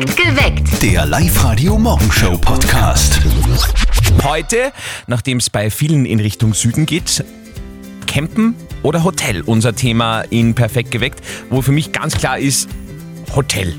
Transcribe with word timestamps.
Geweckt. 0.00 0.80
Der 0.80 1.06
Live-Radio-Morgenshow-Podcast. 1.06 3.20
Heute, 4.22 4.72
nachdem 5.08 5.38
es 5.38 5.50
bei 5.50 5.70
vielen 5.70 6.04
in 6.04 6.20
Richtung 6.20 6.54
Süden 6.54 6.86
geht, 6.86 7.24
Campen 8.06 8.54
oder 8.84 9.02
Hotel, 9.02 9.42
unser 9.42 9.74
Thema 9.74 10.20
in 10.20 10.54
Perfekt 10.54 10.92
geweckt, 10.92 11.20
wo 11.50 11.62
für 11.62 11.72
mich 11.72 11.90
ganz 11.90 12.16
klar 12.16 12.38
ist, 12.38 12.68
Hotel. 13.34 13.74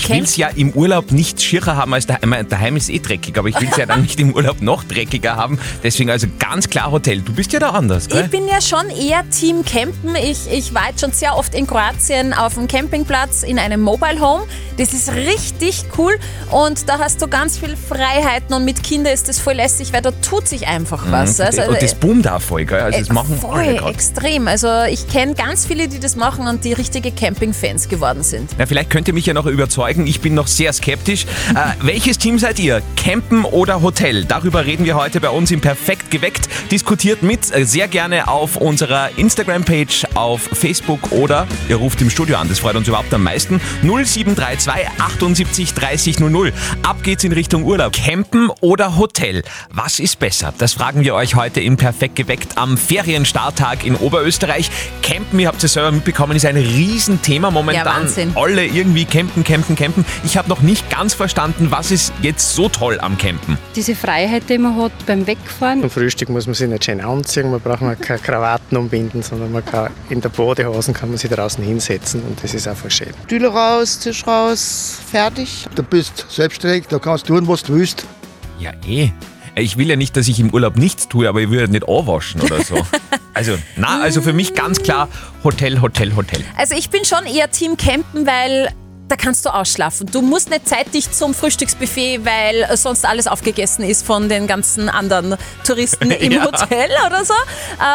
Ich 0.00 0.08
will 0.08 0.22
es 0.24 0.36
ja 0.36 0.48
im 0.48 0.70
Urlaub 0.70 1.12
nicht 1.12 1.40
schirrer 1.42 1.76
haben 1.76 1.94
als 1.94 2.06
daheim. 2.06 2.34
Daheim 2.48 2.76
ist 2.76 2.88
eh 2.90 2.98
dreckig, 2.98 3.38
aber 3.38 3.48
ich 3.48 3.60
will 3.60 3.68
es 3.70 3.76
ja 3.76 3.86
dann 3.86 4.02
nicht 4.10 4.18
im 4.20 4.34
Urlaub 4.34 4.60
noch 4.62 4.84
dreckiger 4.84 5.36
haben. 5.36 5.58
Deswegen 5.82 6.10
also 6.10 6.26
ganz 6.38 6.68
klar 6.68 6.90
Hotel. 6.90 7.20
Du 7.20 7.32
bist 7.32 7.52
ja 7.52 7.58
da 7.58 7.70
anders, 7.70 8.08
gell? 8.08 8.24
Ich 8.24 8.30
bin 8.30 8.46
ja 8.48 8.60
schon 8.60 8.88
eher 8.90 9.28
Team 9.30 9.64
Campen. 9.64 10.16
Ich, 10.16 10.50
ich 10.50 10.74
war 10.74 10.88
jetzt 10.88 11.00
schon 11.00 11.12
sehr 11.12 11.36
oft 11.36 11.54
in 11.54 11.66
Kroatien 11.66 12.32
auf 12.32 12.56
einem 12.56 12.68
Campingplatz 12.68 13.42
in 13.42 13.58
einem 13.58 13.80
Mobile 13.80 14.20
Home. 14.20 14.44
Das 14.76 14.94
ist 14.94 15.12
richtig 15.12 15.84
cool 15.98 16.18
und 16.50 16.88
da 16.88 16.98
hast 16.98 17.20
du 17.20 17.28
ganz 17.28 17.58
viel 17.58 17.76
Freiheiten 17.76 18.54
und 18.54 18.64
mit 18.64 18.82
Kindern 18.82 19.12
ist 19.12 19.28
das 19.28 19.38
voll 19.38 19.54
lässig, 19.54 19.92
weil 19.92 20.00
da 20.00 20.10
tut 20.10 20.48
sich 20.48 20.66
einfach 20.66 21.04
was. 21.10 21.40
Also, 21.40 21.62
Und 21.62 21.82
das 21.82 21.94
boomt 21.94 22.26
auch 22.26 22.40
voll, 22.40 22.64
gell? 22.64 22.80
Also 22.80 22.98
das 22.98 23.10
äh, 23.10 23.12
machen 23.12 23.38
voll, 23.38 23.80
extrem. 23.88 24.48
Also 24.48 24.68
ich 24.90 25.06
kenne 25.08 25.34
ganz 25.34 25.66
viele, 25.66 25.88
die 25.88 26.00
das 26.00 26.16
machen 26.16 26.46
und 26.46 26.64
die 26.64 26.72
richtige 26.72 27.12
Camping-Fans 27.12 27.88
geworden 27.88 28.22
sind. 28.22 28.50
Na, 28.56 28.66
vielleicht 28.66 28.90
könnt 28.90 29.06
ihr 29.08 29.14
mich 29.14 29.26
ja 29.26 29.34
noch 29.34 29.46
überzeugen. 29.46 29.89
Ich 29.90 30.20
bin 30.20 30.34
noch 30.34 30.46
sehr 30.46 30.72
skeptisch. 30.72 31.24
Äh, 31.50 31.72
welches 31.82 32.16
Team 32.16 32.38
seid 32.38 32.60
ihr? 32.60 32.80
Campen 32.96 33.44
oder 33.44 33.82
Hotel? 33.82 34.24
Darüber 34.24 34.64
reden 34.64 34.84
wir 34.84 34.94
heute 34.94 35.20
bei 35.20 35.30
uns 35.30 35.50
im 35.50 35.60
Perfekt 35.60 36.10
geweckt. 36.12 36.48
Diskutiert 36.70 37.24
mit 37.24 37.52
äh, 37.52 37.64
sehr 37.64 37.88
gerne 37.88 38.28
auf 38.28 38.56
unserer 38.56 39.10
Instagram-Page, 39.16 40.06
auf 40.14 40.42
Facebook 40.42 41.10
oder 41.10 41.48
ihr 41.68 41.76
ruft 41.76 42.00
im 42.02 42.08
Studio 42.10 42.36
an. 42.36 42.48
Das 42.48 42.60
freut 42.60 42.76
uns 42.76 42.86
überhaupt 42.86 43.12
am 43.12 43.24
meisten. 43.24 43.60
0732 43.82 44.88
78 45.00 45.74
30 45.74 46.20
00. 46.20 46.52
Ab 46.84 47.02
geht's 47.02 47.24
in 47.24 47.32
Richtung 47.32 47.64
Urlaub. 47.64 47.92
Campen 47.92 48.50
oder 48.60 48.96
Hotel? 48.96 49.42
Was 49.72 49.98
ist 49.98 50.20
besser? 50.20 50.54
Das 50.58 50.74
fragen 50.74 51.02
wir 51.02 51.14
euch 51.14 51.34
heute 51.34 51.60
im 51.60 51.76
Perfekt 51.76 52.14
geweckt 52.14 52.56
am 52.58 52.78
Ferienstarttag 52.78 53.84
in 53.84 53.96
Oberösterreich. 53.96 54.70
Campen, 55.02 55.40
ihr 55.40 55.48
habt 55.48 55.64
es 55.64 55.72
selber 55.72 55.90
mitbekommen, 55.90 56.36
ist 56.36 56.46
ein 56.46 56.56
Riesenthema 56.56 57.50
momentan. 57.50 57.86
Ja, 57.86 58.00
Wahnsinn. 58.00 58.32
Alle 58.36 58.66
irgendwie 58.66 59.04
campen, 59.04 59.42
campen, 59.42 59.69
campen. 59.76 60.04
Ich 60.24 60.36
habe 60.36 60.48
noch 60.48 60.60
nicht 60.60 60.88
ganz 60.90 61.14
verstanden, 61.14 61.70
was 61.70 61.90
ist 61.90 62.12
jetzt 62.22 62.54
so 62.54 62.68
toll 62.68 62.98
am 63.00 63.16
Campen. 63.18 63.58
diese 63.76 63.94
Freiheit, 63.94 64.44
die 64.48 64.58
man 64.58 64.76
hat 64.76 64.92
beim 65.06 65.26
Wegfahren. 65.26 65.80
Zum 65.80 65.90
Frühstück 65.90 66.28
muss 66.28 66.46
man 66.46 66.54
sich 66.54 66.68
nicht 66.68 66.84
schön 66.84 67.00
anziehen, 67.00 67.50
man 67.50 67.60
braucht 67.60 67.82
mal 67.82 67.96
keine 67.96 68.18
Krawatten 68.20 68.76
umbinden, 68.76 69.22
sondern 69.22 69.52
man 69.52 69.64
kann 69.64 69.90
in 70.08 70.20
der 70.20 70.28
Bodehosen 70.28 70.94
kann 70.94 71.08
man 71.10 71.18
sich 71.18 71.30
draußen 71.30 71.62
hinsetzen 71.62 72.22
und 72.22 72.42
das 72.42 72.54
ist 72.54 72.66
einfach 72.68 72.90
schön. 72.90 73.08
Stühle 73.26 73.48
raus, 73.48 73.98
Tisch 73.98 74.26
raus, 74.26 74.98
fertig. 75.10 75.66
Du 75.74 75.82
bist 75.82 76.26
selbstständig, 76.28 76.86
da 76.88 76.98
kannst 76.98 77.28
du 77.28 77.34
tun, 77.34 77.48
was 77.48 77.62
du 77.62 77.74
willst. 77.74 78.06
Ja, 78.58 78.72
eh. 78.86 79.10
Ich 79.56 79.76
will 79.76 79.88
ja 79.88 79.96
nicht, 79.96 80.16
dass 80.16 80.28
ich 80.28 80.38
im 80.38 80.50
Urlaub 80.54 80.76
nichts 80.76 81.08
tue, 81.08 81.28
aber 81.28 81.40
ich 81.40 81.50
will 81.50 81.60
ja 81.60 81.66
nicht 81.66 81.88
anwaschen 81.88 82.40
oder 82.40 82.62
so. 82.62 82.76
Also, 83.32 83.56
na, 83.76 84.00
also 84.02 84.20
für 84.22 84.32
mich 84.32 84.54
ganz 84.54 84.82
klar 84.82 85.08
Hotel, 85.44 85.80
Hotel, 85.80 86.16
Hotel. 86.16 86.44
Also 86.56 86.74
ich 86.74 86.90
bin 86.90 87.04
schon 87.04 87.24
eher 87.26 87.48
Team 87.50 87.76
Campen, 87.76 88.26
weil 88.26 88.70
da 89.10 89.16
kannst 89.16 89.44
du 89.44 89.50
ausschlafen. 89.50 90.06
Du 90.06 90.22
musst 90.22 90.50
nicht 90.50 90.68
zeitig 90.68 91.10
zum 91.10 91.34
Frühstücksbuffet, 91.34 92.20
weil 92.24 92.76
sonst 92.76 93.04
alles 93.04 93.26
aufgegessen 93.26 93.84
ist 93.84 94.06
von 94.06 94.28
den 94.28 94.46
ganzen 94.46 94.88
anderen 94.88 95.36
Touristen 95.64 96.10
im 96.10 96.32
Ja. 96.32 96.44
Hotel 96.44 96.90
oder 97.06 97.24
so. 97.24 97.34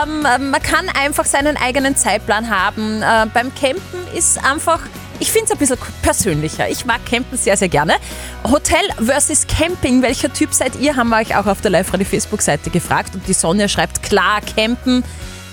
Ähm, 0.04 0.22
man 0.22 0.62
kann 0.62 0.90
einfach 0.90 1.26
seinen 1.26 1.58
eigenen 1.58 1.96
Zeitplan 1.96 2.50
haben. 2.50 3.02
Äh, 3.02 3.28
beim 3.34 3.54
Campen 3.56 4.08
ist 4.14 4.44
einfach, 4.44 4.80
ich 5.20 5.32
finde 5.32 5.46
es 5.46 5.52
ein 5.52 5.58
bisschen 5.58 5.78
persönlicher. 6.02 6.70
Ich 6.70 6.86
mag 6.86 7.06
Campen 7.06 7.38
sehr, 7.38 7.56
sehr 7.56 7.70
gerne. 7.70 7.96
Hotel 8.44 8.84
versus 9.00 9.48
Camping, 9.48 10.02
welcher 10.02 10.32
Typ 10.34 10.54
seid 10.54 10.76
ihr, 10.80 10.96
haben 10.98 11.10
wir 11.10 11.18
euch 11.18 11.36
auch 11.36 11.46
auf 11.46 11.62
der 11.62 11.72
Live-Radio-Facebook-Seite 11.72 12.70
gefragt. 12.70 13.16
Und 13.16 13.28
die 13.28 13.34
Sonja 13.34 13.68
schreibt, 13.68 14.04
klar, 14.04 14.42
Campen. 14.56 15.04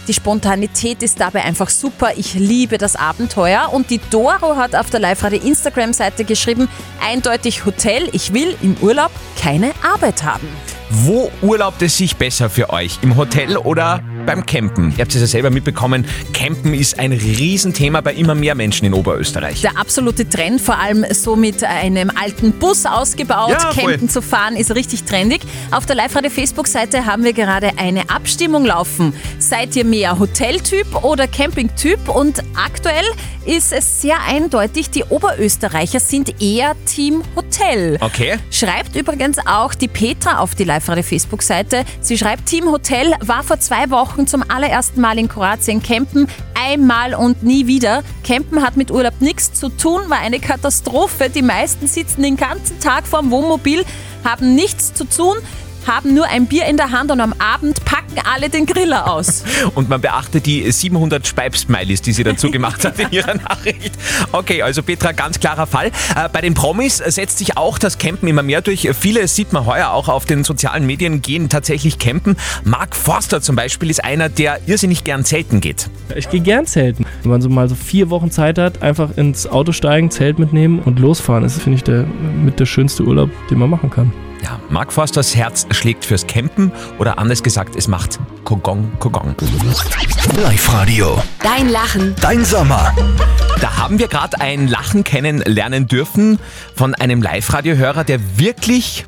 Die 0.08 0.14
Spontanität 0.14 1.02
ist 1.02 1.20
dabei 1.20 1.44
einfach 1.44 1.70
super. 1.70 2.10
Ich 2.16 2.34
liebe 2.34 2.76
das 2.76 2.96
Abenteuer. 2.96 3.70
Und 3.72 3.90
die 3.90 4.00
Doro 4.10 4.56
hat 4.56 4.74
auf 4.74 4.90
der 4.90 4.98
Live-Radio 4.98 5.40
Instagram-Seite 5.40 6.24
geschrieben, 6.24 6.68
eindeutig 7.00 7.64
Hotel. 7.64 8.08
Ich 8.12 8.32
will 8.32 8.56
im 8.62 8.76
Urlaub 8.80 9.12
keine 9.40 9.72
Arbeit 9.82 10.24
haben. 10.24 10.48
Wo 10.90 11.30
urlaubt 11.40 11.80
es 11.82 11.96
sich 11.96 12.16
besser 12.16 12.50
für 12.50 12.70
euch? 12.70 12.98
Im 13.02 13.16
Hotel 13.16 13.56
oder 13.56 14.02
beim 14.26 14.46
Campen? 14.46 14.92
Ihr 14.96 15.02
habt 15.02 15.14
es 15.14 15.20
ja 15.20 15.26
selber 15.26 15.50
mitbekommen, 15.50 16.06
Campen 16.32 16.74
ist 16.74 16.98
ein 16.98 17.12
Riesenthema 17.12 18.00
bei 18.00 18.14
immer 18.14 18.34
mehr 18.34 18.54
Menschen 18.54 18.86
in 18.86 18.94
Oberösterreich. 18.94 19.60
Der 19.60 19.78
absolute 19.78 20.28
Trend, 20.28 20.60
vor 20.60 20.78
allem 20.78 21.04
so 21.12 21.36
mit 21.36 21.62
einem 21.64 22.10
alten 22.10 22.52
Bus 22.52 22.86
ausgebaut, 22.86 23.50
Ja, 23.50 23.72
campen 23.72 24.08
zu 24.08 24.22
fahren, 24.22 24.56
ist 24.56 24.74
richtig 24.74 25.04
trendig. 25.04 25.42
Auf 25.70 25.86
der 25.86 25.96
Live-Radio-Facebook-Seite 25.96 27.06
haben 27.06 27.24
wir 27.24 27.32
gerade 27.32 27.78
eine 27.78 28.08
Abstimmung 28.10 28.64
laufen. 28.64 29.12
Seid 29.38 29.76
ihr 29.76 29.84
mehr 29.84 30.18
Hoteltyp 30.18 31.04
oder 31.04 31.26
Campingtyp? 31.26 32.08
Und 32.08 32.42
aktuell 32.54 33.04
ist 33.44 33.72
es 33.72 34.00
sehr 34.00 34.16
eindeutig, 34.28 34.90
die 34.90 35.04
Oberösterreicher 35.04 35.98
sind 35.98 36.40
eher 36.40 36.76
Team 36.86 37.22
Hotel. 37.34 37.98
Okay. 38.00 38.38
Schreibt 38.50 38.94
übrigens 38.94 39.38
auch 39.46 39.74
die 39.74 39.88
Petra 39.88 40.38
auf 40.38 40.54
die 40.54 40.64
Live-Radio-Facebook-Seite. 40.64 41.84
Sie 42.00 42.16
schreibt, 42.16 42.46
Team 42.46 42.66
Hotel 42.70 43.14
war 43.20 43.42
vor 43.42 43.58
zwei 43.58 43.90
Wochen 43.90 44.11
zum 44.26 44.44
allerersten 44.48 45.00
Mal 45.00 45.18
in 45.18 45.28
Kroatien 45.28 45.82
campen. 45.82 46.28
Einmal 46.54 47.14
und 47.14 47.42
nie 47.42 47.66
wieder. 47.66 48.02
Campen 48.24 48.62
hat 48.62 48.76
mit 48.76 48.90
Urlaub 48.90 49.20
nichts 49.20 49.52
zu 49.52 49.68
tun, 49.68 50.02
war 50.08 50.18
eine 50.18 50.40
Katastrophe. 50.40 51.30
Die 51.30 51.42
meisten 51.42 51.86
sitzen 51.86 52.22
den 52.22 52.36
ganzen 52.36 52.78
Tag 52.80 53.06
vorm 53.06 53.30
Wohnmobil, 53.30 53.84
haben 54.24 54.54
nichts 54.54 54.94
zu 54.94 55.04
tun, 55.04 55.36
haben 55.86 56.14
nur 56.14 56.26
ein 56.26 56.46
Bier 56.46 56.66
in 56.66 56.76
der 56.76 56.90
Hand 56.90 57.10
und 57.10 57.20
am 57.20 57.34
Abend 57.38 57.84
packen 57.84 58.20
alle 58.32 58.48
den 58.48 58.66
Griller 58.66 59.10
aus. 59.10 59.44
Und 59.74 59.88
man 59.88 60.00
beachte 60.00 60.40
die 60.40 60.70
700 60.70 61.26
Speib-Smileys, 61.26 62.02
die 62.02 62.12
sie 62.12 62.24
dazu 62.24 62.50
gemacht 62.50 62.84
hat 62.84 62.98
in 62.98 63.10
ihrer 63.10 63.34
Nachricht. 63.34 63.92
Okay, 64.32 64.62
also 64.62 64.82
Petra, 64.82 65.12
ganz 65.12 65.40
klarer 65.40 65.66
Fall. 65.66 65.86
Äh, 65.86 66.28
bei 66.32 66.40
den 66.40 66.54
Promis 66.54 66.98
setzt 66.98 67.38
sich 67.38 67.56
auch 67.56 67.78
das 67.78 67.98
Campen 67.98 68.28
immer 68.28 68.42
mehr 68.42 68.60
durch. 68.60 68.88
Viele 68.98 69.26
sieht 69.28 69.52
man 69.52 69.66
heuer 69.66 69.90
auch 69.90 70.08
auf 70.08 70.24
den 70.24 70.44
sozialen 70.44 70.86
Medien, 70.86 71.22
gehen 71.22 71.48
tatsächlich 71.48 71.98
campen. 71.98 72.36
Mark 72.64 72.94
Forster 72.94 73.40
zum 73.40 73.56
Beispiel 73.56 73.90
ist 73.90 74.04
einer, 74.04 74.28
der 74.28 74.60
irrsinnig 74.66 75.04
gern 75.04 75.24
zelten 75.24 75.60
geht. 75.60 75.88
Ich 76.14 76.28
gehe 76.28 76.40
gern 76.40 76.66
zelten. 76.66 77.06
Wenn 77.22 77.30
man 77.30 77.42
so 77.42 77.48
mal 77.48 77.68
so 77.68 77.74
vier 77.74 78.10
Wochen 78.10 78.30
Zeit 78.30 78.58
hat, 78.58 78.82
einfach 78.82 79.16
ins 79.16 79.46
Auto 79.46 79.72
steigen, 79.72 80.10
Zelt 80.10 80.38
mitnehmen 80.38 80.80
und 80.80 80.98
losfahren, 80.98 81.42
das 81.42 81.56
ist, 81.56 81.62
finde 81.62 81.76
ich, 81.76 81.84
der, 81.84 82.04
mit 82.04 82.60
der 82.60 82.66
schönste 82.66 83.04
Urlaub, 83.04 83.30
den 83.50 83.58
man 83.58 83.70
machen 83.70 83.90
kann. 83.90 84.12
Ja, 84.42 84.58
Mark 84.70 84.92
Forsters 84.92 85.36
Herz 85.36 85.66
schlägt 85.70 86.04
fürs 86.04 86.26
Campen 86.26 86.72
oder 86.98 87.18
anders 87.18 87.44
gesagt, 87.44 87.76
es 87.76 87.86
macht 87.86 88.18
Kogong, 88.42 88.90
Kogong. 88.98 89.36
Live-Radio. 90.36 91.22
Dein 91.40 91.68
Lachen. 91.68 92.16
Dein 92.20 92.44
Sommer. 92.44 92.92
Da 93.60 93.76
haben 93.76 94.00
wir 94.00 94.08
gerade 94.08 94.40
ein 94.40 94.66
Lachen 94.66 95.04
kennenlernen 95.04 95.86
dürfen 95.86 96.40
von 96.74 96.96
einem 96.96 97.22
Live-Radio-Hörer, 97.22 98.02
der 98.02 98.18
wirklich, 98.36 99.06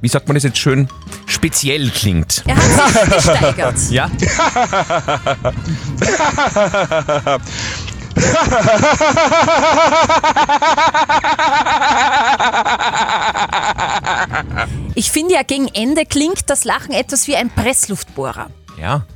wie 0.00 0.08
sagt 0.08 0.28
man 0.28 0.36
das 0.36 0.44
jetzt 0.44 0.58
schön, 0.58 0.88
speziell 1.26 1.90
klingt. 1.90 2.42
Er 2.46 2.56
hat 2.56 2.88
sich 2.88 3.14
gesteigert. 3.14 3.76
Ja? 3.90 4.10
Ich 14.94 15.10
finde 15.10 15.34
ja, 15.34 15.42
gegen 15.42 15.68
Ende 15.68 16.04
klingt 16.06 16.48
das 16.50 16.64
Lachen 16.64 16.92
etwas 16.92 17.26
wie 17.26 17.36
ein 17.36 17.50
Pressluftbohrer. 17.50 18.50
Ja. 18.80 19.06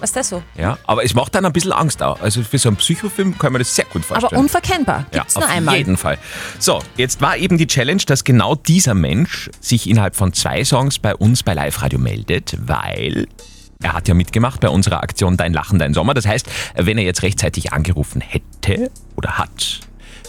Was 0.00 0.10
ist 0.10 0.16
das 0.16 0.28
so? 0.28 0.42
Ja, 0.56 0.76
aber 0.84 1.04
es 1.04 1.14
macht 1.14 1.34
dann 1.34 1.46
ein 1.46 1.52
bisschen 1.52 1.72
Angst 1.72 2.02
auch. 2.02 2.20
Also 2.20 2.42
für 2.42 2.58
so 2.58 2.68
einen 2.68 2.76
Psychofilm 2.76 3.38
kann 3.38 3.52
man 3.52 3.60
das 3.60 3.74
sehr 3.74 3.84
gut 3.84 4.04
vorstellen. 4.04 4.32
Aber 4.32 4.38
unverkennbar. 4.40 5.06
ja, 5.12 5.20
Gibt's 5.20 5.36
auf 5.36 5.44
nur 5.44 5.52
einmal. 5.52 5.76
jeden 5.76 5.96
Fall. 5.96 6.18
So, 6.58 6.82
jetzt 6.96 7.20
war 7.20 7.36
eben 7.36 7.58
die 7.58 7.68
Challenge, 7.68 8.02
dass 8.06 8.24
genau 8.24 8.56
dieser 8.56 8.94
Mensch 8.94 9.50
sich 9.60 9.88
innerhalb 9.88 10.16
von 10.16 10.32
zwei 10.32 10.64
Songs 10.64 10.98
bei 10.98 11.14
uns 11.14 11.44
bei 11.44 11.54
Live 11.54 11.80
Radio 11.80 12.00
meldet, 12.00 12.56
weil 12.60 13.28
er 13.82 13.92
hat 13.92 14.08
ja 14.08 14.14
mitgemacht 14.14 14.60
bei 14.60 14.68
unserer 14.68 15.02
Aktion 15.02 15.36
Dein 15.36 15.52
Lachen, 15.52 15.78
Dein 15.78 15.94
Sommer. 15.94 16.14
Das 16.14 16.26
heißt, 16.26 16.46
wenn 16.74 16.98
er 16.98 17.04
jetzt 17.04 17.22
rechtzeitig 17.22 17.72
angerufen 17.72 18.20
hätte 18.20 18.90
oder 19.16 19.38
hat, 19.38 19.80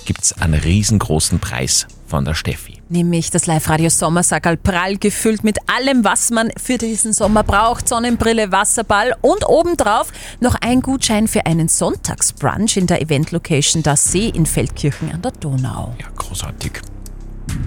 gibt's 0.05 0.33
einen 0.33 0.59
riesengroßen 0.59 1.39
Preis 1.39 1.87
von 2.07 2.25
der 2.25 2.35
Steffi. 2.35 2.81
Nämlich 2.89 3.29
das 3.29 3.45
Live-Radio 3.45 3.89
Sommersackerl 3.89 4.57
prall 4.57 4.97
gefüllt 4.97 5.43
mit 5.43 5.57
allem, 5.67 6.03
was 6.03 6.31
man 6.31 6.51
für 6.57 6.77
diesen 6.77 7.13
Sommer 7.13 7.43
braucht. 7.43 7.87
Sonnenbrille, 7.87 8.51
Wasserball 8.51 9.15
und 9.21 9.47
obendrauf 9.47 10.11
noch 10.39 10.55
ein 10.61 10.81
Gutschein 10.81 11.27
für 11.27 11.45
einen 11.45 11.67
Sonntagsbrunch 11.67 12.77
in 12.77 12.87
der 12.87 13.01
Event-Location 13.01 13.83
Das 13.83 14.11
See 14.11 14.29
in 14.29 14.45
Feldkirchen 14.45 15.11
an 15.11 15.21
der 15.21 15.31
Donau. 15.31 15.95
Ja, 15.99 16.07
großartig. 16.15 16.81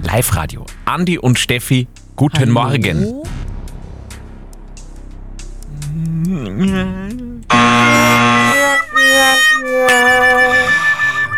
Live 0.03 0.35
Radio. 0.37 0.67
Andi 0.85 1.19
und 1.19 1.39
Steffi, 1.39 1.87
guten 2.17 2.51
Morgen. 2.51 3.23
Das 5.93 6.01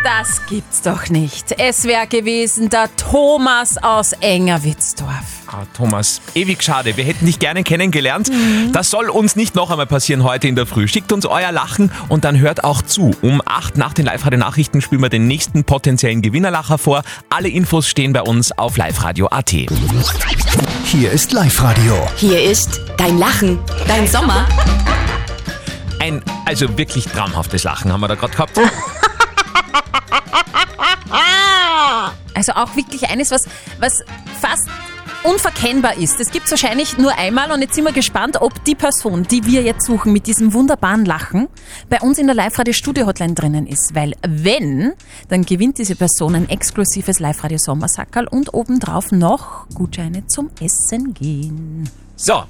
Das 0.05 0.45
gibt's 0.45 0.83
doch 0.83 1.09
nicht. 1.09 1.53
Es 1.57 1.85
wäre 1.85 2.05
gewesen 2.05 2.69
der 2.69 2.95
Thomas 2.95 3.79
aus 3.79 4.11
Engerwitzdorf. 4.11 5.41
Ah, 5.47 5.63
Thomas, 5.75 6.21
ewig 6.35 6.61
schade. 6.61 6.95
Wir 6.95 7.03
hätten 7.03 7.25
dich 7.25 7.39
gerne 7.39 7.63
kennengelernt. 7.63 8.29
Das 8.71 8.91
soll 8.91 9.09
uns 9.09 9.35
nicht 9.35 9.55
noch 9.55 9.71
einmal 9.71 9.87
passieren 9.87 10.23
heute 10.23 10.47
in 10.47 10.55
der 10.55 10.67
Früh. 10.67 10.87
Schickt 10.87 11.11
uns 11.11 11.25
euer 11.25 11.51
Lachen 11.51 11.91
und 12.07 12.23
dann 12.23 12.37
hört 12.37 12.63
auch 12.63 12.83
zu. 12.83 13.15
Um 13.23 13.41
8 13.43 13.77
nach 13.77 13.93
den 13.93 14.05
Live-Radio-Nachrichten 14.05 14.79
spielen 14.81 15.01
wir 15.01 15.09
den 15.09 15.25
nächsten 15.25 15.63
potenziellen 15.63 16.21
Gewinnerlacher 16.21 16.77
vor. 16.77 17.01
Alle 17.31 17.49
Infos 17.49 17.89
stehen 17.89 18.13
bei 18.13 18.21
uns 18.21 18.51
auf 18.51 18.77
liveradio.at. 18.77 19.49
Hier 20.83 21.11
ist 21.11 21.31
Live-Radio. 21.31 21.95
Hier 22.17 22.43
ist 22.43 22.79
dein 22.97 23.17
Lachen, 23.17 23.57
dein 23.87 24.07
Sommer. 24.07 24.47
Ein 25.99 26.21
also 26.45 26.77
wirklich 26.77 27.05
traumhaftes 27.05 27.63
Lachen 27.63 27.91
haben 27.91 28.01
wir 28.01 28.07
da 28.07 28.13
gerade 28.13 28.33
gehabt. 28.33 28.59
Also 32.47 32.61
auch 32.61 32.75
wirklich 32.75 33.09
eines, 33.09 33.31
was, 33.31 33.45
was 33.79 34.03
fast 34.39 34.69
unverkennbar 35.23 35.97
ist. 35.97 36.19
Das 36.19 36.29
gibt's 36.29 36.51
wahrscheinlich 36.51 36.97
nur 36.99 37.17
einmal 37.17 37.51
und 37.51 37.61
jetzt 37.61 37.73
sind 37.73 37.83
wir 37.83 37.93
gespannt, 37.93 38.37
ob 38.41 38.63
die 38.65 38.75
Person, 38.75 39.23
die 39.23 39.45
wir 39.45 39.63
jetzt 39.63 39.85
suchen 39.85 40.13
mit 40.13 40.27
diesem 40.27 40.53
wunderbaren 40.53 41.03
Lachen, 41.05 41.47
bei 41.89 41.99
uns 42.01 42.19
in 42.19 42.27
der 42.27 42.35
Live-Radio-Studio-Hotline 42.35 43.33
drinnen 43.33 43.65
ist. 43.65 43.95
Weil 43.95 44.13
wenn, 44.21 44.93
dann 45.29 45.43
gewinnt 45.43 45.79
diese 45.79 45.95
Person 45.95 46.35
ein 46.35 46.49
exklusives 46.49 47.19
Live-Radio-Sommersackerl 47.19 48.27
und 48.27 48.53
obendrauf 48.53 49.11
noch 49.11 49.67
Gutscheine 49.73 50.27
zum 50.27 50.51
Essen 50.61 51.15
gehen. 51.15 51.89
So, 52.15 52.43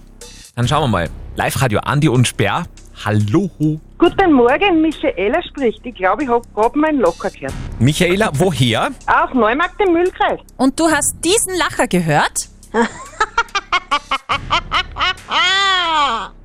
dann 0.56 0.68
schauen 0.68 0.84
wir 0.84 0.88
mal. 0.90 1.10
Live-Radio 1.38 1.80
Andi 1.80 2.10
und 2.10 2.28
Sperr. 2.28 2.66
Hallo. 3.06 3.80
Guten 3.98 4.34
Morgen, 4.34 4.82
Michaela 4.82 5.42
spricht. 5.44 5.86
Ich 5.86 5.96
glaube, 5.96 6.24
ich 6.24 6.30
habe 6.30 6.46
gerade 6.54 6.78
meinen 6.78 7.00
Locker 7.00 7.30
gehört. 7.30 7.54
Michaela, 7.80 8.30
woher? 8.34 8.90
Aus 9.08 9.34
Neumarkt 9.34 9.80
im 9.80 9.94
Mühlkreis. 9.94 10.40
Und 10.58 10.78
du 10.80 10.90
hast 10.90 11.16
diesen 11.24 11.56
Lacher 11.58 11.88
gehört? 11.88 12.50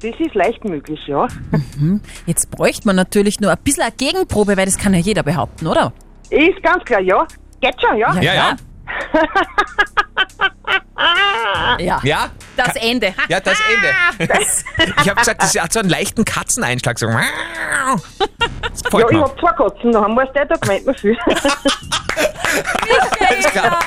Das 0.01 0.15
ist 0.19 0.35
leicht 0.35 0.65
möglich, 0.65 1.01
ja. 1.07 1.27
Jetzt 2.27 2.51
bräuchte 2.51 2.87
man 2.87 2.97
natürlich 2.97 3.41
nur 3.41 3.51
ein 3.51 3.59
bisschen 3.63 3.83
eine 3.83 3.93
Gegenprobe, 3.93 4.57
weil 4.57 4.67
das 4.67 4.79
kann 4.79 4.95
ja 4.95 5.01
jeder 5.01 5.23
behaupten, 5.23 5.67
oder? 5.67 5.93
Ist 6.31 6.63
ganz 6.63 6.85
klar, 6.85 7.01
ja. 7.01 7.27
Geht 7.61 7.75
schon, 7.81 7.99
ja. 7.99 8.15
Ja, 8.15 8.23
ja. 8.23 8.35
Ja. 8.35 8.57
Ja? 12.03 12.29
Das 12.57 12.77
Ende. 12.77 13.15
Ja, 13.29 13.41
das 13.41 13.59
Ende. 13.73 13.89
Ich 15.03 15.09
habe 15.09 15.15
gesagt, 15.19 15.43
das 15.43 15.55
hat 15.59 15.73
so 15.73 15.81
einen 15.81 15.89
leichten 15.89 16.25
Katzeneinschlag. 16.25 16.99
So. 16.99 17.07
Das 18.63 18.83
Ja, 18.83 18.89
gefällt 18.91 19.07
ich 19.11 19.17
mir. 19.17 19.23
habe 19.25 19.41
zwei 19.41 19.53
Katzen, 19.53 19.93
da 19.93 20.01
haben 20.03 20.15
wir 20.15 20.23
es 20.25 20.33
der, 20.33 20.47
da 20.47 20.55
gemeint 20.57 20.87
mir 20.87 20.95
viel. 20.95 21.19
Alles 23.29 23.45
klar. 23.53 23.79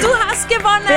Du 0.00 0.08
hast 0.28 0.48
gewonnen! 0.48 0.86
Du, 0.86 0.92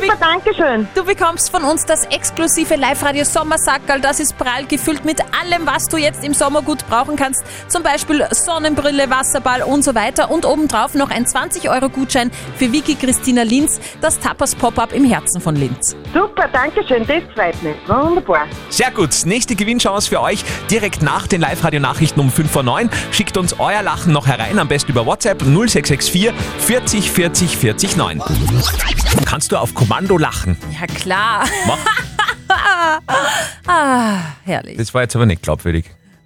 Super, 0.00 0.16
danke 0.20 0.54
schön. 0.54 0.86
du 0.94 1.04
bekommst 1.04 1.50
von 1.50 1.64
uns 1.64 1.84
das 1.84 2.04
exklusive 2.06 2.76
Live-Radio 2.76 3.24
Sommersackerl. 3.24 4.00
Das 4.00 4.20
ist 4.20 4.36
prall 4.38 4.64
gefüllt 4.66 5.04
mit 5.04 5.20
allem, 5.20 5.66
was 5.66 5.86
du 5.86 5.96
jetzt 5.96 6.24
im 6.24 6.34
Sommer 6.34 6.62
gut 6.62 6.86
brauchen 6.88 7.16
kannst. 7.16 7.44
Zum 7.68 7.82
Beispiel 7.82 8.26
Sonnenbrille, 8.30 9.10
Wasserball 9.10 9.62
und 9.62 9.82
so 9.82 9.94
weiter. 9.94 10.30
Und 10.30 10.46
obendrauf 10.46 10.94
noch 10.94 11.10
ein 11.10 11.26
20-Euro-Gutschein 11.26 12.30
für 12.56 12.72
Vicky 12.72 12.94
Christina 12.94 13.42
Linz, 13.42 13.80
das 14.00 14.18
Tapas 14.20 14.54
Pop-Up 14.54 14.92
im 14.92 15.04
Herzen 15.04 15.40
von 15.40 15.56
Linz. 15.56 15.96
Super, 16.14 16.48
danke 16.52 16.86
schön, 16.86 17.06
das 17.06 17.22
freut 17.34 17.60
mich. 17.62 17.76
Wunderbar. 17.86 18.46
Sehr 18.70 18.90
gut. 18.90 19.10
Nächste 19.24 19.56
Gewinnchance 19.56 20.08
für 20.08 20.20
euch 20.20 20.44
direkt 20.70 21.02
nach 21.02 21.26
den 21.26 21.40
Live-Radio-Nachrichten 21.40 22.20
um 22.20 22.30
5 22.30 22.50
vor 22.50 22.62
9. 22.62 22.88
Schickt 23.10 23.36
uns 23.36 23.58
euer 23.58 23.82
Lachen 23.82 24.12
noch 24.12 24.26
herein, 24.26 24.58
am 24.58 24.68
besten 24.68 24.92
über 24.92 25.06
WhatsApp 25.06 25.42
0664 25.42 26.32
40 26.58 27.10
40 27.10 27.56
40 27.56 27.96
9. 27.96 28.22
Kannst 29.38 29.52
du 29.52 29.56
auf 29.56 29.72
Kommando 29.72 30.18
lachen? 30.18 30.56
Ja, 30.80 30.88
klar. 30.88 31.44
Mach. 31.64 31.78
Ah, 33.68 34.18
herrlich. 34.44 34.76
Das 34.78 34.92
war 34.94 35.02
jetzt 35.02 35.14
aber 35.14 35.26
nicht 35.26 35.42
glaubwürdig. 35.42 35.84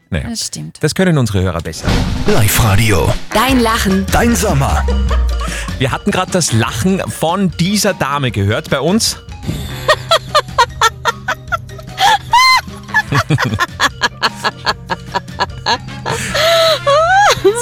Naja. 0.08 0.30
Das 0.30 0.46
stimmt. 0.46 0.78
Das 0.80 0.94
können 0.94 1.18
unsere 1.18 1.42
Hörer 1.42 1.60
besser. 1.60 1.88
Live-Radio. 2.26 3.12
Dein 3.34 3.60
Lachen, 3.60 4.06
Dein 4.12 4.34
Sommer. 4.34 4.86
Wir 5.76 5.90
hatten 5.90 6.10
gerade 6.10 6.30
das 6.30 6.52
Lachen 6.52 7.00
von 7.10 7.50
dieser 7.58 7.92
Dame 7.92 8.30
gehört 8.30 8.70
bei 8.70 8.80
uns. 8.80 9.18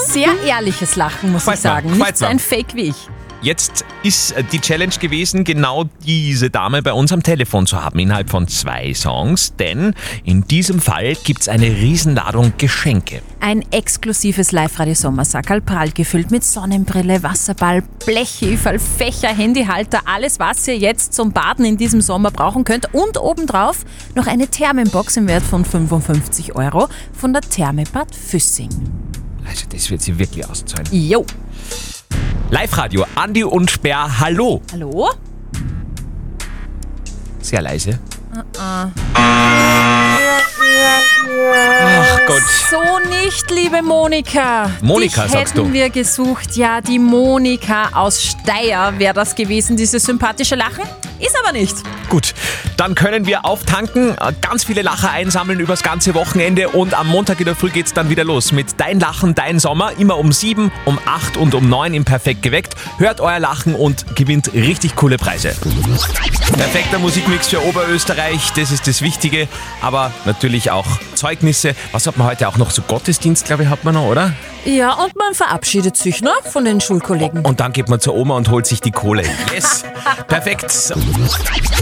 Sehr 0.06 0.40
ehrliches 0.46 0.94
Lachen, 0.94 1.32
muss 1.32 1.42
Gefällt 1.42 1.56
ich 1.56 1.62
sagen. 1.62 1.98
Nicht 1.98 2.18
so 2.18 2.26
ein 2.26 2.38
Fake 2.38 2.76
wie 2.76 2.90
ich. 2.90 3.08
Jetzt 3.42 3.86
ist 4.02 4.32
äh, 4.32 4.44
die 4.44 4.60
Challenge 4.60 4.92
gewesen, 5.00 5.44
genau 5.44 5.84
diese 6.04 6.50
Dame 6.50 6.82
bei 6.82 6.92
uns 6.92 7.10
am 7.10 7.22
Telefon 7.22 7.66
zu 7.66 7.82
haben, 7.82 7.98
innerhalb 7.98 8.28
von 8.28 8.46
zwei 8.48 8.92
Songs, 8.92 9.54
denn 9.56 9.94
in 10.24 10.46
diesem 10.46 10.78
Fall 10.78 11.14
gibt's 11.24 11.48
eine 11.48 11.66
Riesenladung 11.66 12.52
Geschenke. 12.58 13.22
Ein 13.40 13.64
exklusives 13.72 14.52
Live-Radio-Sommersackerl, 14.52 15.62
prall 15.62 15.90
gefüllt 15.92 16.30
mit 16.30 16.44
Sonnenbrille, 16.44 17.22
Wasserball, 17.22 17.82
Blechheferl, 18.04 18.78
Fächer, 18.78 19.34
Handyhalter, 19.34 20.00
alles, 20.04 20.38
was 20.38 20.68
ihr 20.68 20.76
jetzt 20.76 21.14
zum 21.14 21.32
Baden 21.32 21.64
in 21.64 21.78
diesem 21.78 22.02
Sommer 22.02 22.30
brauchen 22.30 22.64
könnt. 22.64 22.92
Und 22.92 23.18
obendrauf 23.18 23.86
noch 24.14 24.26
eine 24.26 24.48
Thermenbox 24.48 25.16
im 25.16 25.28
Wert 25.28 25.44
von 25.44 25.64
55 25.64 26.56
Euro 26.56 26.88
von 27.14 27.32
der 27.32 27.40
Thermebad 27.40 28.14
Füssing. 28.14 28.68
Also 29.48 29.64
das 29.72 29.90
wird 29.90 30.02
sie 30.02 30.18
wirklich 30.18 30.46
auszahlen. 30.46 30.86
Jo. 30.92 31.24
Live-Radio, 32.50 33.06
Andi 33.14 33.44
und 33.44 33.70
Sperr, 33.70 34.20
hallo. 34.20 34.60
Hallo? 34.72 35.10
Sehr 37.40 37.62
leise. 37.62 37.98
Ah. 38.58 38.88
Ach 41.82 42.18
Gott. 42.26 42.42
So 42.70 42.80
nicht, 43.08 43.50
liebe 43.50 43.82
Monika. 43.82 44.70
Monika, 44.82 45.22
Dich 45.22 45.32
sagst 45.32 45.54
hätten 45.54 45.66
du. 45.68 45.72
wir 45.72 45.90
gesucht. 45.90 46.56
Ja, 46.56 46.80
die 46.80 46.98
Monika 46.98 47.90
aus 47.92 48.22
Steyr 48.22 48.92
wäre 48.98 49.14
das 49.14 49.34
gewesen, 49.34 49.76
dieses 49.76 50.02
sympathische 50.02 50.54
Lachen. 50.54 50.84
Ist 51.18 51.36
aber 51.42 51.52
nicht. 51.52 51.76
Gut, 52.08 52.34
dann 52.80 52.94
können 52.94 53.26
wir 53.26 53.44
auftanken, 53.44 54.16
ganz 54.40 54.64
viele 54.64 54.80
Lacher 54.80 55.10
einsammeln 55.10 55.60
übers 55.60 55.82
ganze 55.82 56.14
Wochenende 56.14 56.70
und 56.70 56.94
am 56.94 57.08
Montag 57.08 57.38
in 57.38 57.44
der 57.44 57.54
Früh 57.54 57.68
geht's 57.68 57.92
dann 57.92 58.08
wieder 58.08 58.24
los 58.24 58.52
mit 58.52 58.80
Dein 58.80 58.98
Lachen, 58.98 59.34
Dein 59.34 59.58
Sommer, 59.58 59.92
immer 59.98 60.16
um 60.16 60.32
7, 60.32 60.72
um 60.86 60.98
8 61.04 61.36
und 61.36 61.54
um 61.54 61.68
9 61.68 61.92
im 61.92 62.06
Perfekt 62.06 62.40
geweckt. 62.40 62.76
Hört 62.96 63.20
euer 63.20 63.38
Lachen 63.38 63.74
und 63.74 64.16
gewinnt 64.16 64.54
richtig 64.54 64.96
coole 64.96 65.18
Preise. 65.18 65.54
Perfekter 66.54 66.98
Musikmix 66.98 67.48
für 67.48 67.62
Oberösterreich, 67.62 68.50
das 68.54 68.70
ist 68.70 68.86
das 68.86 69.02
Wichtige, 69.02 69.46
aber 69.82 70.10
natürlich 70.24 70.70
auch 70.70 70.86
Zeugnisse. 71.14 71.74
Was 71.92 72.06
hat 72.06 72.16
man 72.16 72.28
heute 72.28 72.48
auch 72.48 72.56
noch? 72.56 72.70
So 72.70 72.80
Gottesdienst, 72.80 73.44
glaube 73.44 73.64
ich, 73.64 73.68
hat 73.68 73.84
man 73.84 73.92
noch, 73.92 74.06
oder? 74.06 74.32
Ja, 74.64 74.92
und 74.94 75.16
man 75.16 75.34
verabschiedet 75.34 75.96
sich 75.96 76.20
ne, 76.22 76.32
von 76.50 76.64
den 76.64 76.80
Schulkollegen. 76.80 77.44
Und 77.44 77.60
dann 77.60 77.72
geht 77.72 77.88
man 77.88 78.00
zur 78.00 78.14
Oma 78.14 78.36
und 78.36 78.50
holt 78.50 78.66
sich 78.66 78.80
die 78.80 78.90
Kohle. 78.90 79.22
Yes, 79.52 79.84
perfekt. 80.28 80.92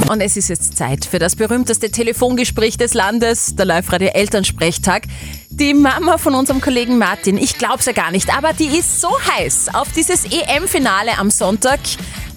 Und 0.09 0.21
es 0.21 0.37
ist 0.37 0.49
jetzt 0.49 0.77
Zeit 0.77 0.88
für 0.97 1.19
das 1.19 1.37
berühmteste 1.37 1.91
Telefongespräch 1.91 2.79
des 2.79 2.95
Landes, 2.95 3.55
der 3.57 3.67
Live-Radio 3.67 4.09
Elternsprechtag. 4.09 5.03
Die 5.51 5.75
Mama 5.75 6.17
von 6.17 6.35
unserem 6.35 6.61
Kollegen 6.61 6.97
Martin, 6.99 7.37
ich 7.37 7.59
glaub's 7.59 7.85
ja 7.85 7.93
gar 7.93 8.11
nicht, 8.11 8.35
aber 8.35 8.53
die 8.55 8.67
ist 8.79 9.01
so 9.01 9.09
heiß 9.37 9.75
auf 9.75 9.93
dieses 9.93 10.25
EM-Finale 10.25 11.19
am 11.19 11.31
Sonntag, 11.31 11.81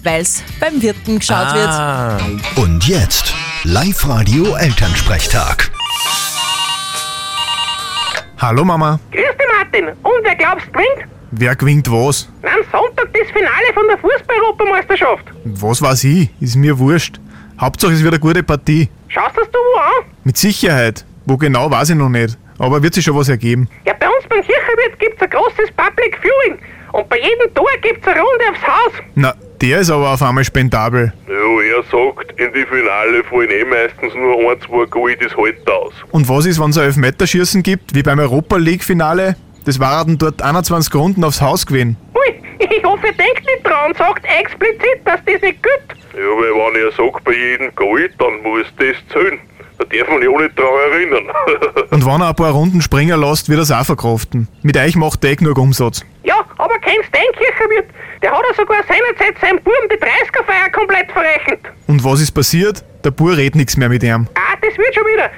weil's 0.02 0.42
beim 0.60 0.82
Wirten 0.82 1.18
geschaut 1.18 1.54
wird. 1.54 1.68
Ah. 1.68 2.18
Und 2.56 2.86
jetzt 2.86 3.32
Live-Radio 3.64 4.54
Elternsprechtag. 4.54 5.70
Hallo 8.38 8.64
Mama, 8.64 9.00
Grüß 9.12 9.22
dich, 9.22 9.46
Martin. 9.58 9.88
Und 10.02 10.24
wer 10.24 10.34
glaubst 10.36 10.70
gewinnt? 10.72 11.08
wer 11.30 11.56
gewinnt 11.56 11.90
was? 11.90 12.28
Am 12.42 12.60
Sonntag 12.70 13.08
das 13.14 13.28
Finale 13.28 13.72
von 13.72 13.86
der 13.88 13.96
Fußball-Europameisterschaft. 13.98 15.24
Was 15.44 15.80
weiß 15.80 16.04
ich, 16.04 16.28
ist 16.40 16.56
mir 16.56 16.78
wurscht. 16.78 17.18
Hauptsache 17.62 17.92
es 17.92 18.02
wird 18.02 18.14
eine 18.14 18.20
gute 18.20 18.42
Partie. 18.42 18.88
Schaust 19.06 19.36
das 19.36 19.48
du 19.52 19.56
wo 19.56 19.78
an? 19.78 20.10
Mit 20.24 20.36
Sicherheit. 20.36 21.04
Wo 21.26 21.36
genau, 21.36 21.70
weiß 21.70 21.90
ich 21.90 21.96
noch 21.96 22.08
nicht. 22.08 22.36
Aber 22.58 22.82
wird 22.82 22.92
sich 22.94 23.04
schon 23.04 23.16
was 23.16 23.28
ergeben. 23.28 23.68
Ja, 23.86 23.92
bei 24.00 24.08
uns 24.08 24.26
beim 24.28 24.42
Kirchenwirt 24.42 24.98
gibt's 24.98 25.22
ein 25.22 25.30
großes 25.30 25.70
Public 25.76 26.18
Viewing. 26.20 26.58
Und 26.90 27.08
bei 27.08 27.18
jedem 27.18 27.54
Tor 27.54 27.68
gibt's 27.80 28.04
eine 28.08 28.20
Runde 28.20 28.44
aufs 28.50 28.66
Haus. 28.66 28.92
Na, 29.14 29.34
der 29.60 29.78
ist 29.78 29.90
aber 29.90 30.10
auf 30.12 30.20
einmal 30.22 30.42
spendabel. 30.42 31.12
Ja, 31.28 31.76
er 31.76 31.82
sagt, 31.84 32.32
in 32.40 32.52
die 32.52 32.66
Finale 32.66 33.22
fallen 33.30 33.50
eh 33.50 33.64
meistens 33.64 34.12
nur 34.16 34.50
ein, 34.50 34.60
zwei 34.66 34.84
Gold 34.86 35.22
das 35.22 35.36
halt 35.36 35.70
aus. 35.70 35.92
Und 36.10 36.28
was 36.28 36.46
ist, 36.46 36.60
wenn 36.60 36.70
es 36.70 36.78
ein 36.78 36.86
Elfmeterschießen 36.86 37.62
gibt, 37.62 37.94
wie 37.94 38.02
beim 38.02 38.18
Europa 38.18 38.56
League-Finale? 38.56 39.36
Das 39.64 39.78
waren 39.78 40.18
dort 40.18 40.42
21 40.42 40.92
Runden 40.96 41.22
aufs 41.22 41.40
Haus 41.40 41.64
gewesen. 41.64 41.96
Ich 42.70 42.84
hoffe, 42.84 43.06
ihr 43.08 43.12
denkt 43.12 43.44
nicht 43.44 43.64
dran, 43.64 43.92
sagt 43.96 44.24
explizit, 44.24 45.00
dass 45.04 45.20
das 45.24 45.40
nicht 45.42 45.62
gilt. 45.62 45.88
Ja, 46.14 46.20
weil 46.20 46.52
wenn 46.52 46.82
er 46.84 46.92
sagt, 46.92 47.24
bei 47.24 47.32
jedem 47.32 47.74
Gold, 47.74 48.12
dann 48.18 48.42
muss 48.42 48.66
das 48.78 48.96
zählen. 49.12 49.40
Da 49.78 49.84
darf 49.84 50.08
man 50.08 50.22
ja 50.22 50.28
auch 50.28 50.38
nicht 50.40 50.58
daran 50.58 50.92
erinnern. 50.92 51.24
Und 51.90 52.06
wenn 52.06 52.20
er 52.20 52.28
ein 52.28 52.36
paar 52.36 52.52
Runden 52.52 52.80
springen 52.82 53.18
lässt, 53.20 53.48
wird 53.48 53.58
er 53.58 53.62
es 53.62 53.72
auch 53.72 53.84
verkraften. 53.84 54.46
Mit 54.62 54.76
euch 54.76 54.94
macht 54.96 55.24
er 55.24 55.30
eh 55.30 55.36
genug 55.36 55.58
Umsatz. 55.58 56.04
Ja, 56.22 56.44
aber 56.58 56.78
kennst 56.78 57.08
du 57.08 57.18
den 57.18 57.32
Kirchenwirt? 57.36 57.88
Der 58.22 58.30
hat 58.30 58.44
ja 58.48 58.54
sogar 58.54 58.78
seinerzeit 58.86 59.40
seinem 59.40 59.58
Buben 59.58 59.88
die 59.90 59.96
30er-Feier 59.96 60.70
komplett 60.70 61.10
verrechnet. 61.10 61.60
Und 61.88 62.04
was 62.04 62.20
ist 62.20 62.30
passiert? 62.30 62.84
Der 63.02 63.10
Bur 63.10 63.36
redet 63.36 63.56
nichts 63.56 63.76
mehr 63.76 63.88
mit 63.88 64.04
ihm. 64.04 64.28
Ah, 64.34 64.54
das 64.60 64.78
wird 64.78 64.94
schon 64.94 65.04
wieder. 65.06 65.30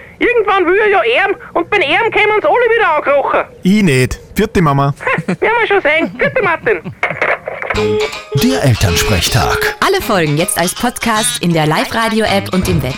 Irgendwann 0.55 0.67
will 0.67 0.81
er 0.81 0.89
ja 0.89 1.23
erben 1.23 1.35
und 1.55 1.71
beim 1.71 1.81
Erben 1.81 2.11
können 2.11 2.33
uns 2.37 2.45
alle 2.45 2.55
wieder 2.55 2.97
ankrochen. 2.97 3.45
Ich 3.63 3.83
nicht. 3.83 4.21
Vierte 4.35 4.63
Mama. 4.63 4.95
Werden 5.27 5.39
wir 5.41 5.67
schon 5.67 5.81
sehen. 5.81 6.11
Bitte, 6.17 6.43
Martin. 6.43 6.81
Der 8.43 8.63
Elternsprechtag. 8.63 9.77
Alle 9.85 10.01
Folgen 10.01 10.37
jetzt 10.37 10.59
als 10.59 10.75
Podcast 10.75 11.43
in 11.43 11.53
der 11.53 11.67
Live-Radio-App 11.67 12.53
und 12.53 12.69
im 12.69 12.83
Web. 12.83 12.95